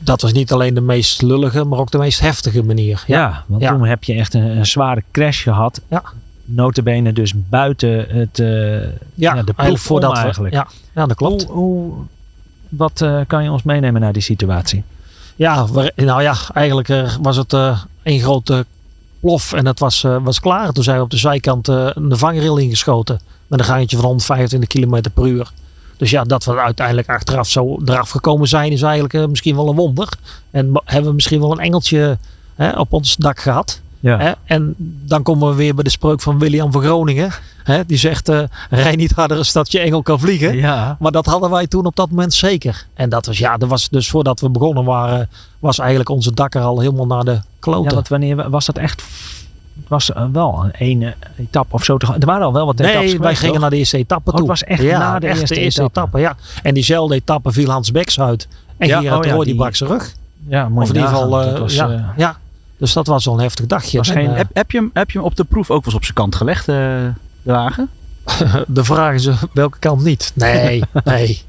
[0.00, 3.04] Dat was niet alleen de meest lullige, maar ook de meest heftige manier.
[3.06, 3.70] Ja, want Ja.
[3.72, 5.80] toen heb je echt een, een zware crash gehad.
[5.88, 6.02] Ja.
[6.44, 10.54] Notabene dus buiten het, eh, Ja, de proef eigenlijk.
[10.54, 11.44] Ja, dat klopt.
[11.44, 11.92] Hoe, hoe,
[12.68, 14.82] Wat eh, kan je ons meenemen naar die situatie?
[15.38, 15.66] Ja,
[15.96, 18.66] nou ja, eigenlijk eh, was het eh een grote
[19.20, 20.72] plof en het was, eh, was klaar.
[20.72, 23.20] Toen zijn we op de zijkant eh, een vangrail ingeschoten.
[23.46, 25.50] Met een gangetje van 125 km per uur.
[25.96, 29.68] Dus ja, dat we uiteindelijk achteraf zo eraf gekomen zijn, is eigenlijk eh, misschien wel
[29.68, 30.08] een wonder.
[30.50, 32.18] En hebben we misschien wel een engeltje
[32.54, 33.80] hè, op ons dak gehad.
[34.00, 34.18] Ja.
[34.18, 34.32] Hè?
[34.44, 34.74] En
[35.04, 37.30] dan komen we weer bij de spreuk van William van Groningen.
[37.64, 37.84] Hè?
[37.86, 38.40] Die zegt, eh
[38.70, 40.56] rij niet harder als dat je engel kan vliegen.
[40.56, 40.96] Ja.
[40.98, 42.86] Maar dat hadden wij toen op dat moment zeker.
[42.94, 45.28] En dat was, ja, dat was dus voordat we begonnen waren,
[45.58, 47.94] was eigenlijk onze dak er al helemaal naar de Ja, kloten.
[47.94, 49.02] want wanneer was dat echt?
[49.80, 51.96] Het was eh, wel een ene etappe of zo.
[51.96, 52.20] te gaan.
[52.20, 53.60] Er waren al wel wat etappes nee, wij gingen toch?
[53.60, 54.50] naar de eerste etappe Oh, toe.
[54.50, 56.18] het was echt ja, na de echt eerste etappe.
[56.18, 56.36] ja.
[56.62, 58.48] En diezelfde etappe viel Hans Beks uit.
[58.76, 60.14] En Ja, Gerard oh ja, die brak zijn rug.
[60.48, 62.36] Ja, moet Of in ieder geval, eh, was, ja, ja.
[62.78, 64.04] Dus dat was wel een heftig dagje.
[64.04, 65.94] Geen- eh, Heb, heb, je hem, heb je hem op de proef ook wel eens
[65.94, 67.88] op zijn kant gelegd, eh, de wagen?
[68.66, 70.32] de vraag is eh, welke kant niet.
[70.34, 71.42] Nee, nee.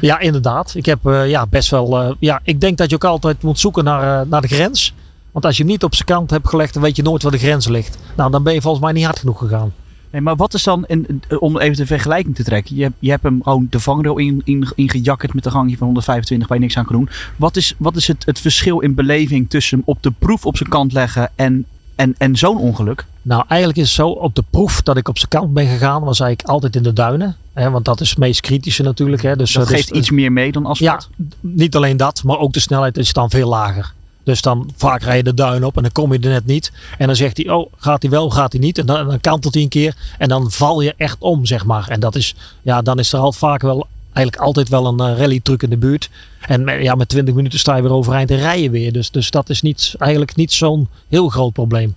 [0.00, 0.74] Ja, inderdaad.
[0.74, 2.16] Ik heb ja, best wel.
[2.20, 4.94] ja, ik denk dat je ook altijd moet zoeken naar, naar de grens.
[5.32, 7.32] Want als je hem niet op zijn kant hebt gelegd, dan weet je nooit waar
[7.32, 7.98] de grens ligt.
[8.16, 9.72] Nou, dan ben je volgens mij niet hard genoeg gegaan.
[10.16, 12.76] Nee, maar wat is dan, en, eh, om even de vergelijking te trekken.
[12.76, 15.86] Je, hebt- je hebt hem gewoon de vangrail in, in, ingejakkerd met een gangje van
[15.86, 17.08] 125 waar je niks aan kan doen.
[17.36, 20.56] Wat is, wat is het, het verschil in beleving tussen hem op de proef op
[20.56, 23.04] zijn kant leggen en, en, en zo'n ongeluk?
[23.22, 26.02] Nou, eigenlijk is het zo, op de proef dat ik op zijn kant ben gegaan,
[26.02, 27.36] was eigenlijk altijd in de duinen.
[27.52, 29.22] Hè, want dat is het meest kritische natuurlijk.
[29.22, 29.36] Hè.
[29.36, 31.08] Dus, Dat eh, dus- geeft iets meer mee dan Ja, asfalt.
[31.40, 33.92] niet alleen dat, maar ook de snelheid is dan veel lager.
[34.26, 36.72] Dus dan vaak rij je de duin op en dan kom je er net niet.
[36.98, 38.78] En dan zegt hij, oh, gaat hij wel, gaat hij niet.
[38.78, 41.88] En dan, dan kantelt hij een keer en dan val je echt om, zeg maar.
[41.88, 45.18] En dat is, ja, dan is er al vaak wel, eigenlijk altijd wel een uh,
[45.18, 46.10] rallytruc in de buurt.
[46.40, 48.92] En met- ja, met 20 minuten sta je weer overeind en rij je weer.
[48.92, 51.94] Dus, dus dat is niet, eigenlijk niet zo'n heel groot probleem.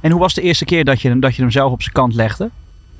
[0.00, 1.94] En hoe was de eerste keer dat je, hem- dat je hem zelf op zijn
[1.94, 2.50] kant legde?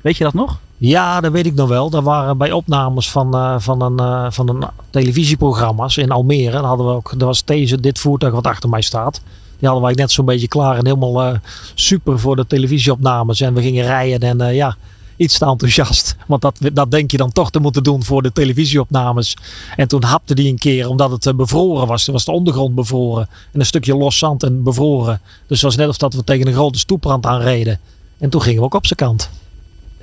[0.03, 0.59] Weet je dat nog?
[0.77, 1.89] Ja, dat weet ik nog wel.
[1.89, 6.51] Dat waren bij opnames van, eh, van, een, eh, van een televisieprogramma's in Almere.
[6.51, 9.21] Dan hadden we ook, er was deze, dit voertuig wat achter mij staat.
[9.59, 11.39] Die hadden wij net zo'n beetje klaar en helemaal eh,
[11.73, 13.41] super voor de televisieopnames.
[13.41, 14.75] En we gingen rijden en ja,
[15.15, 16.15] iets te enthousiast.
[16.27, 19.37] Want dat, dat denk je dan toch te moeten doen voor de televisieopnames.
[19.75, 22.03] En toen hapte die een keer omdat het bevroren was.
[22.03, 23.29] Toen was de ondergrond bevroren.
[23.51, 25.21] En een stukje los zand en bevroren.
[25.47, 27.79] Dus het was net of dat we tegen een grote stoeprand aanreden.
[28.17, 29.29] En toen gingen we ook op zijn kant.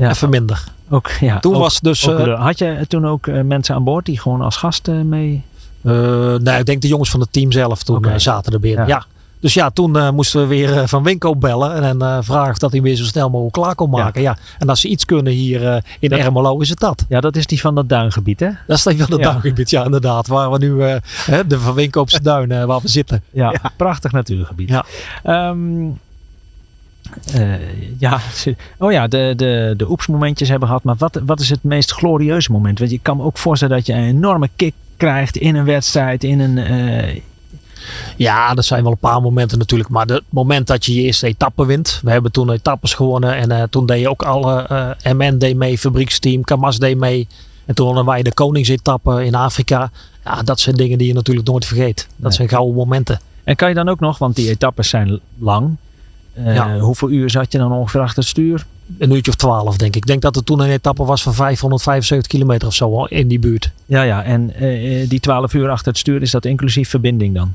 [0.00, 0.64] Ja, Even minder.
[0.88, 2.08] ook, ja, Toen ook- was dus.
[2.08, 5.42] ook eh, had je toen ook eh, mensen aan boord die gewoon als gasten mee...
[5.82, 8.86] eh, nou, ik denk de jongens van het team zelf toen zaten er binnen.
[8.86, 9.04] Ja.
[9.40, 12.96] Dus ja, toen moesten we weer van Winko bellen en vragen of dat hij weer
[12.96, 14.22] zo snel mogelijk klaar kon maken.
[14.22, 14.36] Ja.
[14.58, 17.04] En als ze iets kunnen hier in Dat- Ermelo is het dat.
[17.08, 18.48] Ja, dat is die van dat duingebied, hè?
[18.66, 19.16] Dat is wel het Ja.
[19.16, 20.26] duingebied, ja inderdaad.
[20.26, 20.76] Waar we nu,
[21.46, 23.22] de Van Winkoopse duin, waar we zitten.
[23.30, 24.68] Ja, prachtig natuurgebied.
[24.68, 24.84] Ja.
[25.22, 25.86] Ehm, eh,
[27.98, 30.82] ja, ze- oh ja, de, de, de oepsmomentjes hebben gehad.
[30.84, 32.78] Maar wat, wat is het meest glorieuze moment?
[32.78, 36.24] Want je kan me ook voorstellen dat je een enorme kick krijgt in een wedstrijd,
[36.24, 36.58] in een...
[36.58, 37.20] eh,
[38.16, 39.90] Ja, dat zijn wel een paar momenten natuurlijk.
[39.90, 42.00] Maar het moment dat je je eerste etappe wint.
[42.02, 43.34] We hebben toen etappes gewonnen.
[43.36, 44.62] En eh, toen deed je ook alle...
[45.02, 47.26] eh MN deed mee, fabrieksteam, Kamas deed mee.
[47.66, 49.90] En toen wonnen wij de koningsetappe in Afrika.
[50.24, 52.06] Ja, dat zijn dingen die je natuurlijk nooit vergeet.
[52.16, 52.32] Dat Nee.
[52.32, 53.20] zijn gouden momenten.
[53.44, 55.76] en kan je dan ook nog, want die etappes zijn lang.
[56.32, 56.78] Eh, Ja.
[56.78, 58.66] Hoeveel uur zat je dan ongeveer achter het stuur?
[58.98, 59.96] Een uurtje of twaalf, denk ik.
[60.02, 63.38] Ik denk dat er toen een etappe was van 575 kilometer of zo in die
[63.38, 63.70] buurt.
[63.86, 64.22] Ja, ja.
[64.22, 67.54] En eh, die 12 uur achter het stuur, is dat inclusief verbinding dan?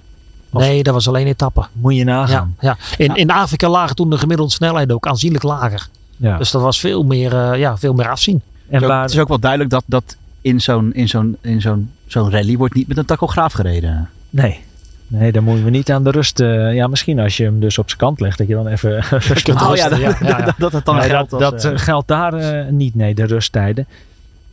[0.51, 1.65] Of- Nee, dat was alleen etappe.
[1.71, 2.55] Moet je nagaan.
[2.59, 2.77] ja.
[2.97, 3.15] In, Ja.
[3.15, 5.87] in Afrika lagen toen de gemiddelde snelheden ook aanzienlijk lager.
[6.17, 6.37] Ja.
[6.37, 8.35] Dus dat was veel meer, eh, ja, veel meer afzien.
[8.35, 11.07] en Het is ook- waar, Het is ook wel duidelijk dat, dat in zo'n in
[11.07, 14.09] zo'n in zo'n zo'n rally wordt niet met een tachograaf gereden.
[14.29, 14.59] Nee.
[15.07, 16.39] Nee, dan moeten we niet aan de rust.
[16.39, 19.01] eh, ja, misschien als je hem dus op zijn kant legt, dat je dan even
[19.09, 20.45] rustig kunt Oh, rusten, dat, ja, ja, ja.
[20.45, 23.15] dat, dat het dan Nee, geldt dat, als, dat eh, eh, geldt daar niet, nee,
[23.15, 23.87] de rusttijden.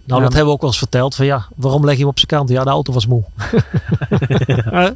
[0.05, 1.15] Nou, dat hebben we ook wel eens verteld.
[1.15, 2.49] Van ja, waarom leg je hem op zijn kant?
[2.49, 3.23] Ja, de auto was moe.
[4.47, 4.87] Eh,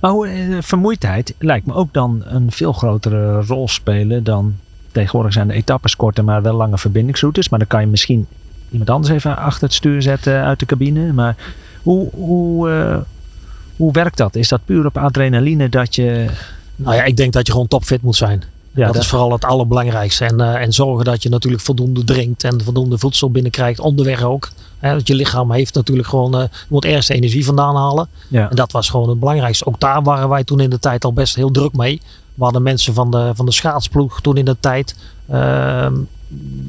[0.00, 4.56] Maar hoe, vermoeidheid lijkt me ook dan een veel grotere rol spelen dan.
[4.92, 7.48] Tegenwoordig zijn de etappes korter, maar wel lange verbindingsroutes.
[7.48, 8.26] Maar dan kan je misschien
[8.70, 11.12] iemand anders even achter het stuur zetten uit de cabine.
[11.12, 11.36] Maar
[11.82, 12.96] hoe, hoe, eh,
[13.80, 14.36] hoe werkt dat?
[14.36, 16.26] Is dat puur op adrenaline dat je.
[16.76, 18.42] nou ja, ik denk dat je gewoon topfit moet zijn.
[18.74, 20.24] Ja, dat, is vooral het allerbelangrijkste.
[20.24, 23.80] En, eh, en zorgen dat je natuurlijk voldoende drinkt en voldoende voedsel binnenkrijgt.
[23.80, 24.50] Onderweg ook.
[24.78, 28.08] Hè, dat je lichaam heeft natuurlijk gewoon, je moet ergens de energie vandaan halen.
[28.28, 28.50] Ja.
[28.50, 29.66] En dat was gewoon het belangrijkste.
[29.66, 32.00] Ook daar waren wij toen in de tijd al best heel druk mee.
[32.40, 34.96] We hadden mensen van de, van de schaatsploeg toen in de tijd.
[35.30, 35.94] ehm,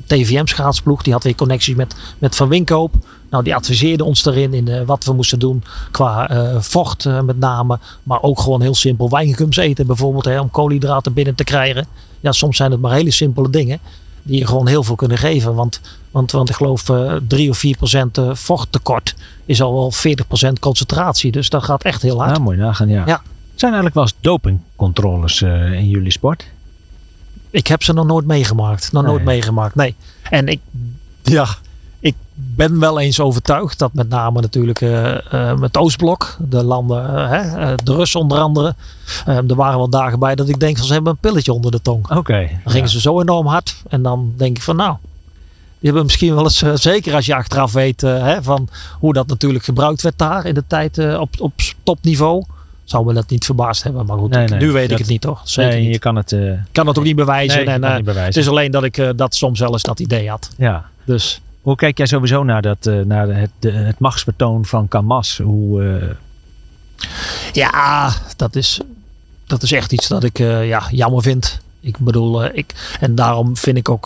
[0.05, 1.03] TVM schaatsploeg.
[1.03, 2.93] Die had weer connecties met, met Van Winkoop.
[3.29, 7.21] Nou, die adviseerden ons daarin in eh, wat we moesten doen qua eh, vocht eh,
[7.21, 7.79] met name.
[8.03, 10.25] Maar ook gewoon heel simpel wijngums eten bijvoorbeeld.
[10.25, 11.87] Hè, om koolhydraten binnen te krijgen.
[12.19, 13.79] Ja, soms zijn het maar hele simpele dingen.
[14.23, 15.55] die je gewoon heel veel kunnen geven.
[15.55, 19.15] Want, want, want ik geloof uh, 3 of 4 procent vochttekort
[19.45, 21.31] is al wel 40 procent concentratie.
[21.31, 22.37] Dus dat gaat echt heel hard.
[22.37, 23.03] Ja, mooi nagaan, ja.
[23.05, 23.21] Ja.
[23.55, 26.47] Zijn eigenlijk wel eens dopingcontroles eh, in jullie sport?
[27.49, 28.91] Ik heb ze nog nooit meegemaakt.
[28.91, 29.11] Nog Nee.
[29.11, 29.95] nooit meegemaakt, nee.
[30.29, 30.59] En ik,
[31.21, 31.47] ja,
[31.99, 37.75] ik ben wel eens overtuigd dat met name natuurlijk eh, het Oostblok, de landen, hè,
[37.83, 38.75] de Russen onder andere,
[39.25, 41.81] er waren wel dagen bij dat ik denk van ze hebben een pilletje onder de
[41.81, 42.11] tong.
[42.11, 42.49] Oké.
[42.63, 43.83] Dan gingen ze zo enorm hard.
[43.89, 44.95] En dan denk ik van nou,
[45.79, 48.67] die hebben misschien wel eens, zeker als je achteraf weet hè, van
[48.99, 52.43] hoe dat natuurlijk gebruikt werd daar in de tijd op, op topniveau.
[52.91, 54.05] Zou me dat niet verbaasd hebben.
[54.05, 55.41] Maar goed, Nee, ik- nee, nu weet dat- ik het niet toch?
[55.43, 55.93] Zeker Nee, niet.
[55.93, 57.65] je kan het, eh kan het ook niet bewijzen.
[57.67, 58.25] en, eh, niet bewijzen.
[58.33, 60.49] het is alleen dat ik eh, dat soms wel eens dat idee had.
[60.57, 60.85] ja.
[61.05, 65.37] Dus Hoe kijk jij sowieso naar, dat, naar het, de, het machtsvertoon van Kamas?
[65.43, 65.99] Hoe,
[67.53, 68.79] ja, dat is,
[69.47, 71.59] dat is echt iets dat ik ja, jammer vind.
[71.79, 74.05] Ik bedoel, ik, en daarom vind ik ook.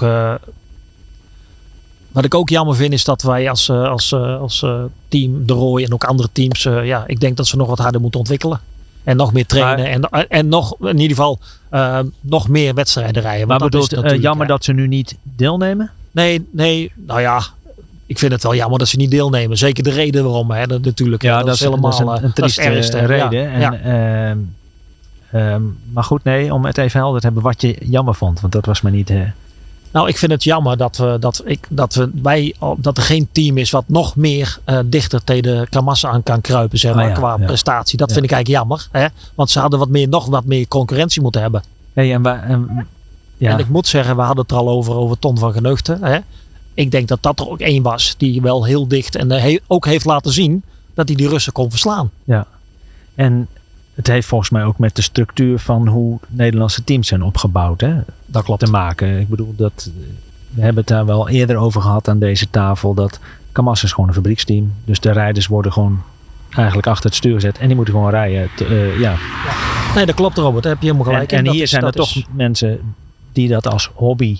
[2.11, 4.65] wat ik ook jammer vind is dat wij als, als, als
[5.07, 6.63] team De Rooi en ook andere teams.
[6.63, 8.59] ja, ik denk dat ze nog wat harder moeten ontwikkelen.
[9.05, 9.85] En nog meer trainen.
[9.85, 11.39] En, en nog in ieder geval
[11.69, 13.47] eh, nog meer wedstrijden rijden.
[13.47, 14.53] maar dat is eh, jammer ja.
[14.53, 15.91] dat ze nu niet deelnemen?
[16.11, 17.41] Nee, nee, nou ja.
[18.05, 19.57] Ik vind het wel jammer dat ze niet deelnemen.
[19.57, 20.51] Zeker de reden waarom.
[20.51, 22.61] Hè, dat, natuurlijk, hè, dat, is helemaal dat is een, eh, een dat is trieste
[22.61, 22.97] ergste.
[22.97, 23.51] Ja, reden.
[23.51, 23.73] En, ja.
[23.73, 24.37] ehm,
[25.31, 25.61] ehm,
[25.93, 28.39] maar goed, nee, om het even helder te hebben wat je jammer vond.
[28.41, 29.11] Want dat was maar niet...
[29.95, 33.27] Nou, ik vind het jammer dat, we, dat, ik, dat, we, wij, dat er geen
[33.31, 36.97] team is wat nog meer eh, dichter tegen de Kamassa aan kan kruipen, zeg Ah,
[36.97, 37.45] maar, ja, qua ja.
[37.45, 37.97] prestatie.
[37.97, 38.13] Dat Ja.
[38.13, 38.87] vind ik eigenlijk jammer.
[38.91, 39.07] Hè?
[39.35, 41.63] Want ze hadden wat meer, nog wat meer concurrentie moeten hebben.
[41.93, 42.87] hey, en, en,
[43.37, 46.03] ja, En ik moet zeggen, we hadden het er al over, over Ton van Genuchten.
[46.03, 46.17] Hè?
[46.73, 49.59] Ik denk dat dat er ook één was die wel heel dicht en eh, he-
[49.67, 52.11] ook heeft laten zien dat hij die Russen kon verslaan.
[53.15, 53.47] en
[53.95, 57.93] het heeft volgens mij ook met de structuur van hoe Nederlandse teams zijn opgebouwd hè,
[58.25, 58.65] Dat klopt.
[58.65, 59.19] te maken.
[59.19, 59.89] Ik bedoel, dat,
[60.49, 62.93] we hebben het daar wel eerder over gehad aan deze tafel.
[62.93, 63.19] Dat
[63.51, 64.73] Kamas is gewoon een fabrieksteam.
[64.85, 66.01] Dus de rijders worden gewoon
[66.55, 67.57] eigenlijk achter het stuur gezet.
[67.57, 68.49] En die moeten gewoon rijden.
[68.69, 69.15] Eh, ja.
[69.95, 71.31] Nee, dat klopt Robert, daar heb je helemaal En, gelijk.
[71.31, 72.79] en dat hier zijn er dat toch mensen
[73.33, 74.37] die dat als hobby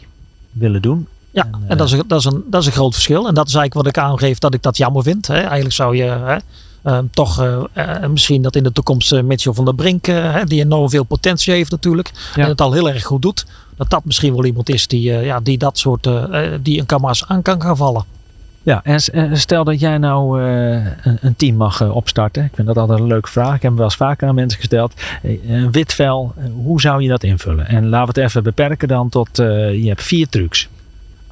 [0.52, 1.08] willen doen.
[1.32, 3.28] Ja, En, en, eh, dat, is, een- dat, is een, dat is een groot verschil.
[3.28, 5.28] En dat is eigenlijk wat ik aangeef dat ik dat jammer vind.
[5.28, 5.34] Hè.
[5.40, 6.36] Eigenlijk zou je hè,
[7.12, 10.44] toch eh, eh, misschien dat in de toekomst uh, Mitchell van der Brink, eh, hè,
[10.44, 12.12] die enorm veel potentie heeft natuurlijk.
[12.36, 12.44] Ja.
[12.44, 13.46] En het al heel erg goed doet.
[13.78, 16.80] Dat dat misschien wel iemand is die, eh, ja, die dat soort, eh, eh, die
[16.80, 18.04] een Kamas aan kan gaan vallen.
[18.64, 22.44] Ja, en eh, stel dat jij nou eh, een, een team mag eh, opstarten.
[22.44, 23.48] Ik vind dat altijd een leuke vraag.
[23.56, 24.94] Ik heb hem wel eens vaker aan mensen gesteld.
[25.24, 27.68] Eh, Een wit vel, eh, hoe zou je dat invullen?
[27.68, 30.68] En laten we het even beperken dan tot, eh, je hebt vier trucs.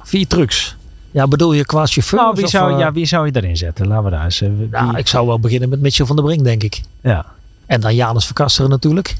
[0.02, 0.76] Vier trucks.
[1.14, 2.18] Ja, bedoel je qua chauffeur?
[2.20, 3.86] Nou, wie zou, ja, wie zou je erin zetten?
[3.86, 4.40] Laten we daar eens.
[4.40, 6.80] eh, wie- ik zou wel beginnen met Mitchell van der Brink, denk ik.
[7.00, 7.24] ja.
[7.66, 9.16] En dan Janus Verkasteren natuurlijk.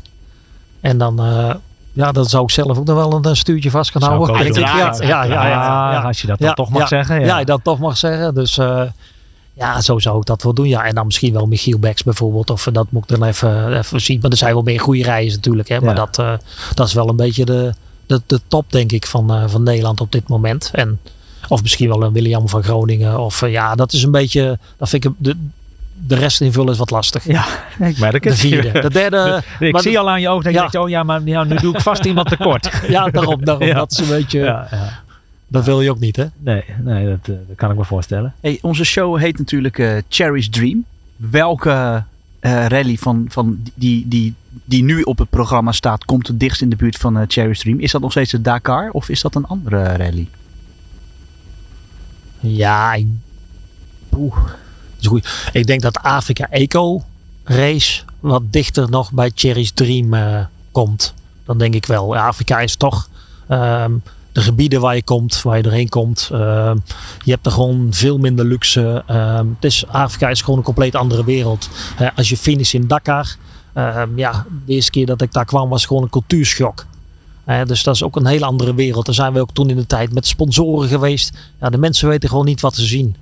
[0.80, 1.54] En dan, eh,
[1.92, 4.46] ja, dan zou ik zelf ook nog wel een, eh, stuurtje vast Zou ik houden.
[4.46, 4.54] ik.
[4.56, 5.48] Ja, ja, ja,
[5.92, 7.20] ja, Als je dat dan toch mag zeggen.
[7.24, 8.34] Ja, dat toch mag zeggen.
[8.34, 8.82] Dus eh,
[9.52, 10.68] ja, zo zou ik dat wel doen.
[10.68, 12.50] Ja, en dan misschien wel Michiel Beks bijvoorbeeld.
[12.50, 14.18] Of eh, dat moet ik dan even, even zien.
[14.22, 15.68] Maar er zijn wel meer goede rijders natuurlijk.
[15.68, 15.80] Hè.
[15.80, 16.32] Maar dat, eh,
[16.74, 17.74] dat is wel een beetje de,
[18.06, 20.70] de, de top, denk ik, van, eh, van Nederland op dit moment.
[20.72, 21.00] En,
[21.48, 23.20] of misschien wel een William van Groningen.
[23.20, 24.58] Of eh, ja, dat is een beetje.
[24.76, 25.36] Dat vind ik de,
[26.06, 27.26] de rest invullen is wat lastig.
[27.26, 27.44] Ja,
[27.78, 28.38] ik merk De het.
[28.38, 28.80] vierde.
[28.80, 29.42] De derde.
[29.60, 31.44] Ik maar zie de- al aan je oog dat je denkt, oh ja, maar ja,
[31.44, 32.70] nu doe ik vast iemand tekort.
[32.88, 33.44] Ja, daarom.
[33.44, 33.66] daarom.
[33.66, 33.74] Ja.
[33.74, 34.38] Dat is een beetje.
[34.38, 35.02] Ja, ja.
[35.48, 36.24] Dat wil je ook niet, hè?
[36.38, 38.34] Nee, nee dat, eh, dat kan ik me voorstellen.
[38.40, 40.84] Hey, onze show heet natuurlijk eh Cherry's Dream.
[41.16, 42.02] Welke
[42.40, 44.34] eh, rally van, van die, die,
[44.64, 47.80] die nu op het programma staat, komt het dichtst in de buurt van Cherry's Dream?
[47.80, 50.28] Is dat nog steeds de Dakar of is dat een andere rally?
[52.44, 53.06] Ja, ik,
[55.00, 55.48] is goed.
[55.52, 57.02] ik denk dat Afrika Eco
[57.44, 61.14] Race wat dichter nog bij Cherry's Dream eh, komt.
[61.44, 62.16] Dan denk ik wel.
[62.16, 63.08] Afrika is toch
[63.48, 63.92] ehm,
[64.32, 66.28] de gebieden waar je komt, waar je erheen komt.
[66.32, 66.76] ehm,
[67.24, 69.02] je hebt er gewoon veel minder luxe.
[69.54, 71.68] het is, Afrika is gewoon een compleet andere wereld.
[72.16, 73.36] Als je finish in Dakar.
[74.16, 76.86] ja, de eerste keer dat ik daar kwam was gewoon een cultuurschok.
[77.44, 79.06] Dus dat is ook een hele andere wereld.
[79.06, 81.38] Daar zijn we ook toen in de tijd met sponsoren geweest.
[81.60, 83.16] Ja, de mensen weten gewoon niet wat ze zien.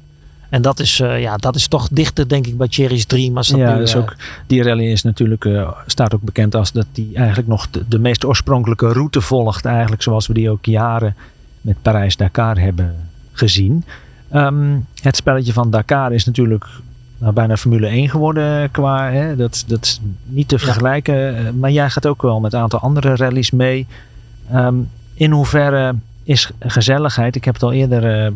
[0.53, 3.37] En dat is, eh, ja, dat is toch dichter, denk ik, bij Cherry's Dream.
[3.37, 4.17] Als dat ja, nu, dus eh, ook,
[4.47, 7.99] die rally is natuurlijk, eh, staat ook bekend als dat die eigenlijk nog de, de
[7.99, 9.65] meest oorspronkelijke route volgt.
[9.65, 11.15] Eigenlijk zoals we die ook jaren
[11.61, 12.97] met Parijs-Dakar hebben
[13.33, 13.85] gezien.
[14.31, 16.67] Ehm, het spelletje van Dakar is natuurlijk
[17.19, 19.11] nou, bijna Formule 1 geworden qua.
[19.11, 21.59] Hè, dat, dat is niet te vergelijken.
[21.59, 23.87] Maar jij gaat ook wel met een aantal andere rallies mee.
[24.51, 24.75] Ehm,
[25.15, 28.33] in hoeverre is gezelligheid, ik heb het al eerder eh,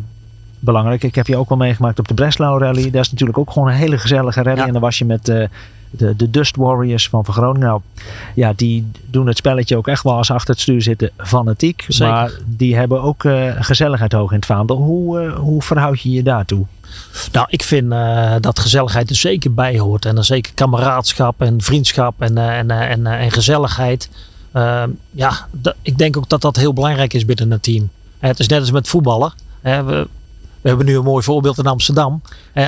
[0.59, 1.03] belangrijk.
[1.03, 2.91] Ik heb je ook wel meegemaakt op de Breslau Rally.
[2.91, 4.57] Dat is natuurlijk ook gewoon een hele gezellige rally.
[4.57, 4.65] Ja.
[4.65, 5.47] En dan was je met, eh,
[5.89, 7.67] de, de Dust Warriors van Van Groningen.
[7.67, 7.81] Nou,
[8.35, 11.85] ja, die doen het spelletje ook echt wel als ze achter het stuur zitten fanatiek.
[11.87, 12.13] Zeker.
[12.13, 14.77] Maar die hebben ook eh, gezelligheid hoog in het vaandel.
[14.77, 16.65] Hoe, hoe verhoud je je daartoe?
[17.31, 17.89] Nou, ik vind
[18.41, 20.05] dat gezelligheid er zeker bij hoort.
[20.05, 24.09] En dan zeker kameraadschap en vriendschap en, en, en, en gezelligheid.
[24.51, 25.47] Ehm, ja,
[25.81, 27.89] ik denk ook dat dat heel belangrijk is binnen een team.
[28.19, 29.33] Het is net als met voetballen.
[29.61, 30.07] We,
[30.61, 32.21] we hebben nu een mooi voorbeeld in Amsterdam.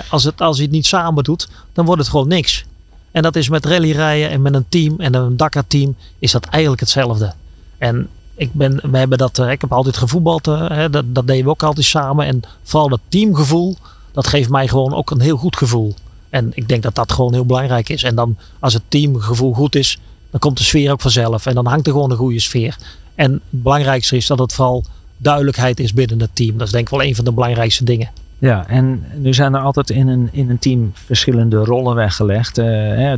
[0.10, 2.66] Als, het, als je het niet samen doet, dan wordt het gewoon niks.
[3.12, 6.82] En dat is met rallyrijden en met een team en een Dakar-team is dat eigenlijk
[6.82, 7.34] hetzelfde.
[7.78, 11.44] En ik, ben, we hebben dat, eh, ik heb altijd gevoetbald, eh, dat, dat deden
[11.44, 12.26] we ook altijd samen.
[12.26, 13.78] En vooral dat teamgevoel,
[14.12, 15.94] dat geeft mij gewoon ook een heel goed gevoel.
[16.30, 18.04] En ik denk dat dat gewoon heel belangrijk is.
[18.04, 20.00] En dan als het teamgevoel goed is,
[20.30, 21.46] dan komt de sfeer ook vanzelf.
[21.46, 22.78] En dan hangt er gewoon een goede sfeer.
[23.16, 24.84] En het belangrijkste is dat het vooral
[25.18, 26.58] duidelijkheid is binnen het team.
[26.58, 28.10] Dat is denk ik wel een van de belangrijkste dingen.
[28.40, 32.58] Ja, en nu zijn er altijd in een, in een team verschillende rollen weggelegd.
[32.58, 32.66] Eh,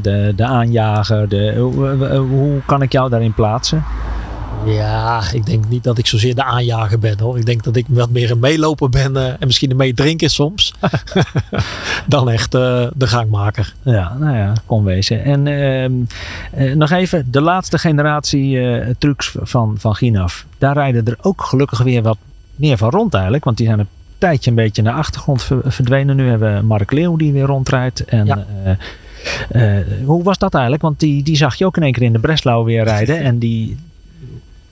[0.01, 1.55] de, de aanjager, de,
[2.29, 3.83] hoe kan ik jou daarin plaatsen?
[4.65, 7.37] Ja, ik denk niet dat ik zozeer de aanjager ben hoor.
[7.37, 10.73] Ik denk dat ik wat meer een meeloper ben eh, en misschien een meedrinker soms.
[12.07, 13.73] dan echt eh, de gangmaker.
[13.83, 15.23] Ja, nou ja, kon wezen.
[15.23, 15.91] En ehm,
[16.53, 18.59] eh, nog even, de laatste generatie
[18.97, 20.45] trucks van, van Ginaf.
[20.57, 22.17] Daar rijden er ook gelukkig weer wat
[22.55, 23.43] meer van rond eigenlijk.
[23.43, 23.87] Want die zijn een
[24.17, 26.15] tijdje een beetje naar de achtergrond ver- verdwenen.
[26.15, 28.05] Nu hebben we Mark Leeuw die weer rondrijdt.
[28.05, 28.45] En, Ja.
[30.05, 30.83] hoe was dat eigenlijk?
[30.83, 33.19] Want die, die zag je ook in één keer in de Breslau weer rijden.
[33.19, 33.77] En die,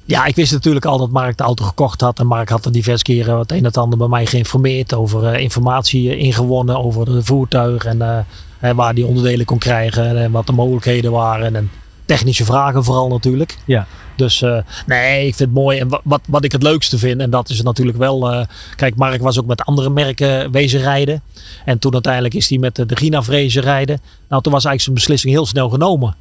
[0.10, 2.20] Ja, ik wist natuurlijk al dat Mark de auto gekocht had.
[2.20, 4.94] En Mark had er diverse keren het een en het ander bij mij geïnformeerd.
[4.94, 7.86] Over eh, informatie eh, ingewonnen over de voertuig.
[7.86, 8.20] En eh,
[8.60, 10.18] eh, waar die onderdelen kon krijgen.
[10.18, 11.56] En wat de mogelijkheden waren.
[11.56, 11.72] En
[12.06, 13.58] technische vragen vooral natuurlijk.
[13.66, 13.88] Ja.
[14.16, 14.58] Dus eh,
[14.88, 15.80] nee, ik vind het mooi.
[15.80, 18.32] En wa- wat, wat ik het leukste vind, en dat is natuurlijk wel.
[18.32, 18.46] eh,
[18.76, 21.22] kijk, Mark was ook met andere merken wezen rijden.
[21.66, 24.02] En toen uiteindelijk is hij met de, Ginaf race rijden.
[24.30, 26.16] Nou, toen was eigenlijk zijn beslissing heel snel genomen.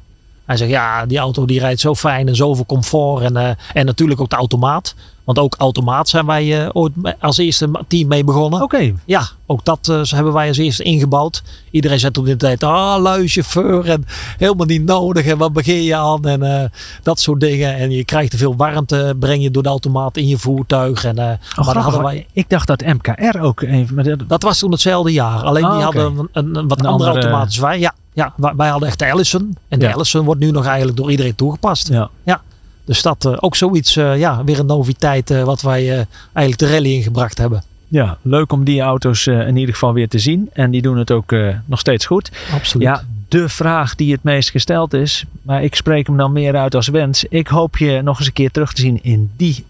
[0.49, 3.23] Hij zegt, ja, die auto die rijdt zo fijn en zoveel comfort.
[3.23, 4.95] En, eh, en natuurlijk ook de automaat.
[5.23, 8.61] Want ook automaat zijn wij eh, ooit als eerste team mee begonnen.
[8.61, 11.43] Oké, Ja, ook dat eh, hebben wij als eerste ingebouwd.
[11.71, 14.05] Iedereen zei toen in de tijd, ah, lui chauffeur en
[14.37, 15.25] helemaal niet nodig.
[15.25, 16.25] En wat begin je aan?
[16.25, 16.71] En
[17.03, 17.75] dat soort dingen.
[17.75, 21.03] En je krijgt te veel warmte, breng je door de automaat in je voertuig.
[21.05, 21.17] En,
[21.59, 23.95] Oh, maar hadden wij, Ik dacht dat MKR ook even.
[23.95, 25.43] Maar dat, dat was toen hetzelfde jaar.
[25.43, 25.99] Alleen Ah, die oké.
[26.01, 27.79] hadden een, een, een wat Een andere, andere- automaat als wij.
[27.79, 27.93] Ja,
[28.37, 29.57] ja, wij hadden echt de Allison.
[29.67, 29.91] En de Ja.
[29.91, 31.87] Allison wordt nu nog eigenlijk door iedereen toegepast.
[32.23, 32.41] ja.
[32.85, 35.89] Dus dat eh, ook zoiets, eh, ja, weer een noviteit eh, wat wij
[36.33, 37.63] eigenlijk de rally ingebracht hebben.
[37.87, 40.49] ja, leuk om die auto's in ieder geval weer te zien.
[40.53, 41.33] En die doen het ook
[41.65, 42.31] nog steeds goed.
[42.53, 42.87] Absoluut.
[42.87, 45.25] Ja, de vraag die het meest gesteld is.
[45.41, 47.23] Maar ik spreek hem dan meer uit als wens.
[47.23, 49.65] Ik hoop je nog eens een keer terug te zien in die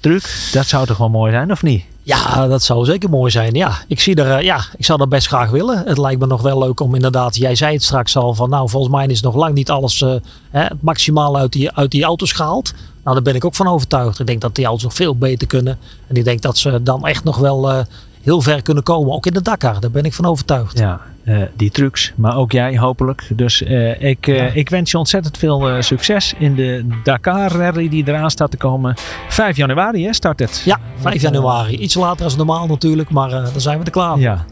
[0.00, 0.48] truc.
[0.52, 1.84] Dat zou toch wel mooi zijn, of niet?
[2.04, 3.54] Ja, dat zou zeker mooi zijn.
[3.54, 5.82] Ja, ik zie er, eh, ja, ik zou dat best graag willen.
[5.86, 8.68] Het lijkt me nog wel leuk om inderdaad, jij zei het straks al, van nou,
[8.68, 10.14] volgens mij is nog lang niet alles eh,
[10.50, 12.72] hè, het maximaal uit die, uit die auto's gehaald.
[13.02, 14.20] Nou, daar ben ik ook van overtuigd.
[14.20, 15.78] Ik denk dat die auto's nog veel beter kunnen.
[16.06, 17.84] En ik denk dat ze dan echt nog wel eh,
[18.22, 19.12] heel ver kunnen komen.
[19.12, 20.78] Ook in de Dakar, daar ben ik van overtuigd.
[20.78, 22.12] Ja, eh, die trucs.
[22.16, 23.26] Maar ook jij hopelijk.
[23.36, 28.08] Dus eh, ik, eh, ik wens je ontzettend veel succes in de Dakar Rally die
[28.08, 28.94] eraan staat te komen.
[29.28, 30.62] 5 januari hè, start het.
[30.64, 31.76] Ja, 5 januari.
[31.76, 34.20] Iets later als normaal natuurlijk, maar dan zijn we er klaar voor.
[34.20, 34.44] Ja.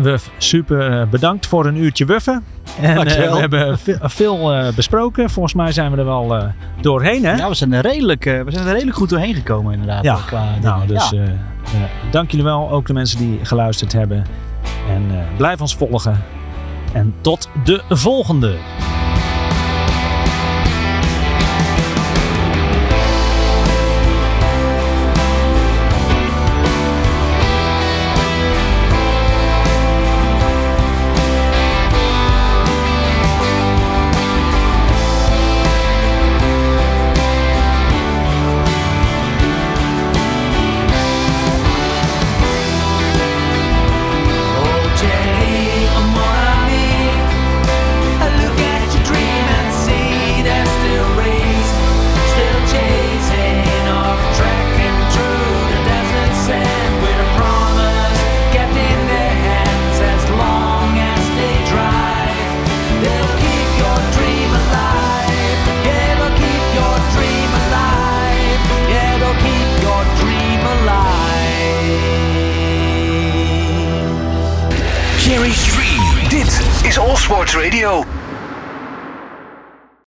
[0.00, 2.44] Wuf, super bedankt voor een uurtje wuffen.
[2.80, 5.30] En we hebben ve- veel besproken.
[5.30, 6.36] Volgens mij zijn we er wel
[6.80, 7.24] doorheen.
[7.24, 7.34] Hè?
[7.36, 10.04] Ja, we zijn, er redelijk, we zijn er redelijk goed doorheen gekomen inderdaad.
[10.04, 11.22] Ja, qua nou, dus Ja.
[12.10, 12.70] dank jullie wel.
[12.70, 14.24] Ook de mensen die geluisterd hebben.
[14.88, 16.24] En eh, blijf ons volgen.
[16.92, 18.56] En tot de volgende.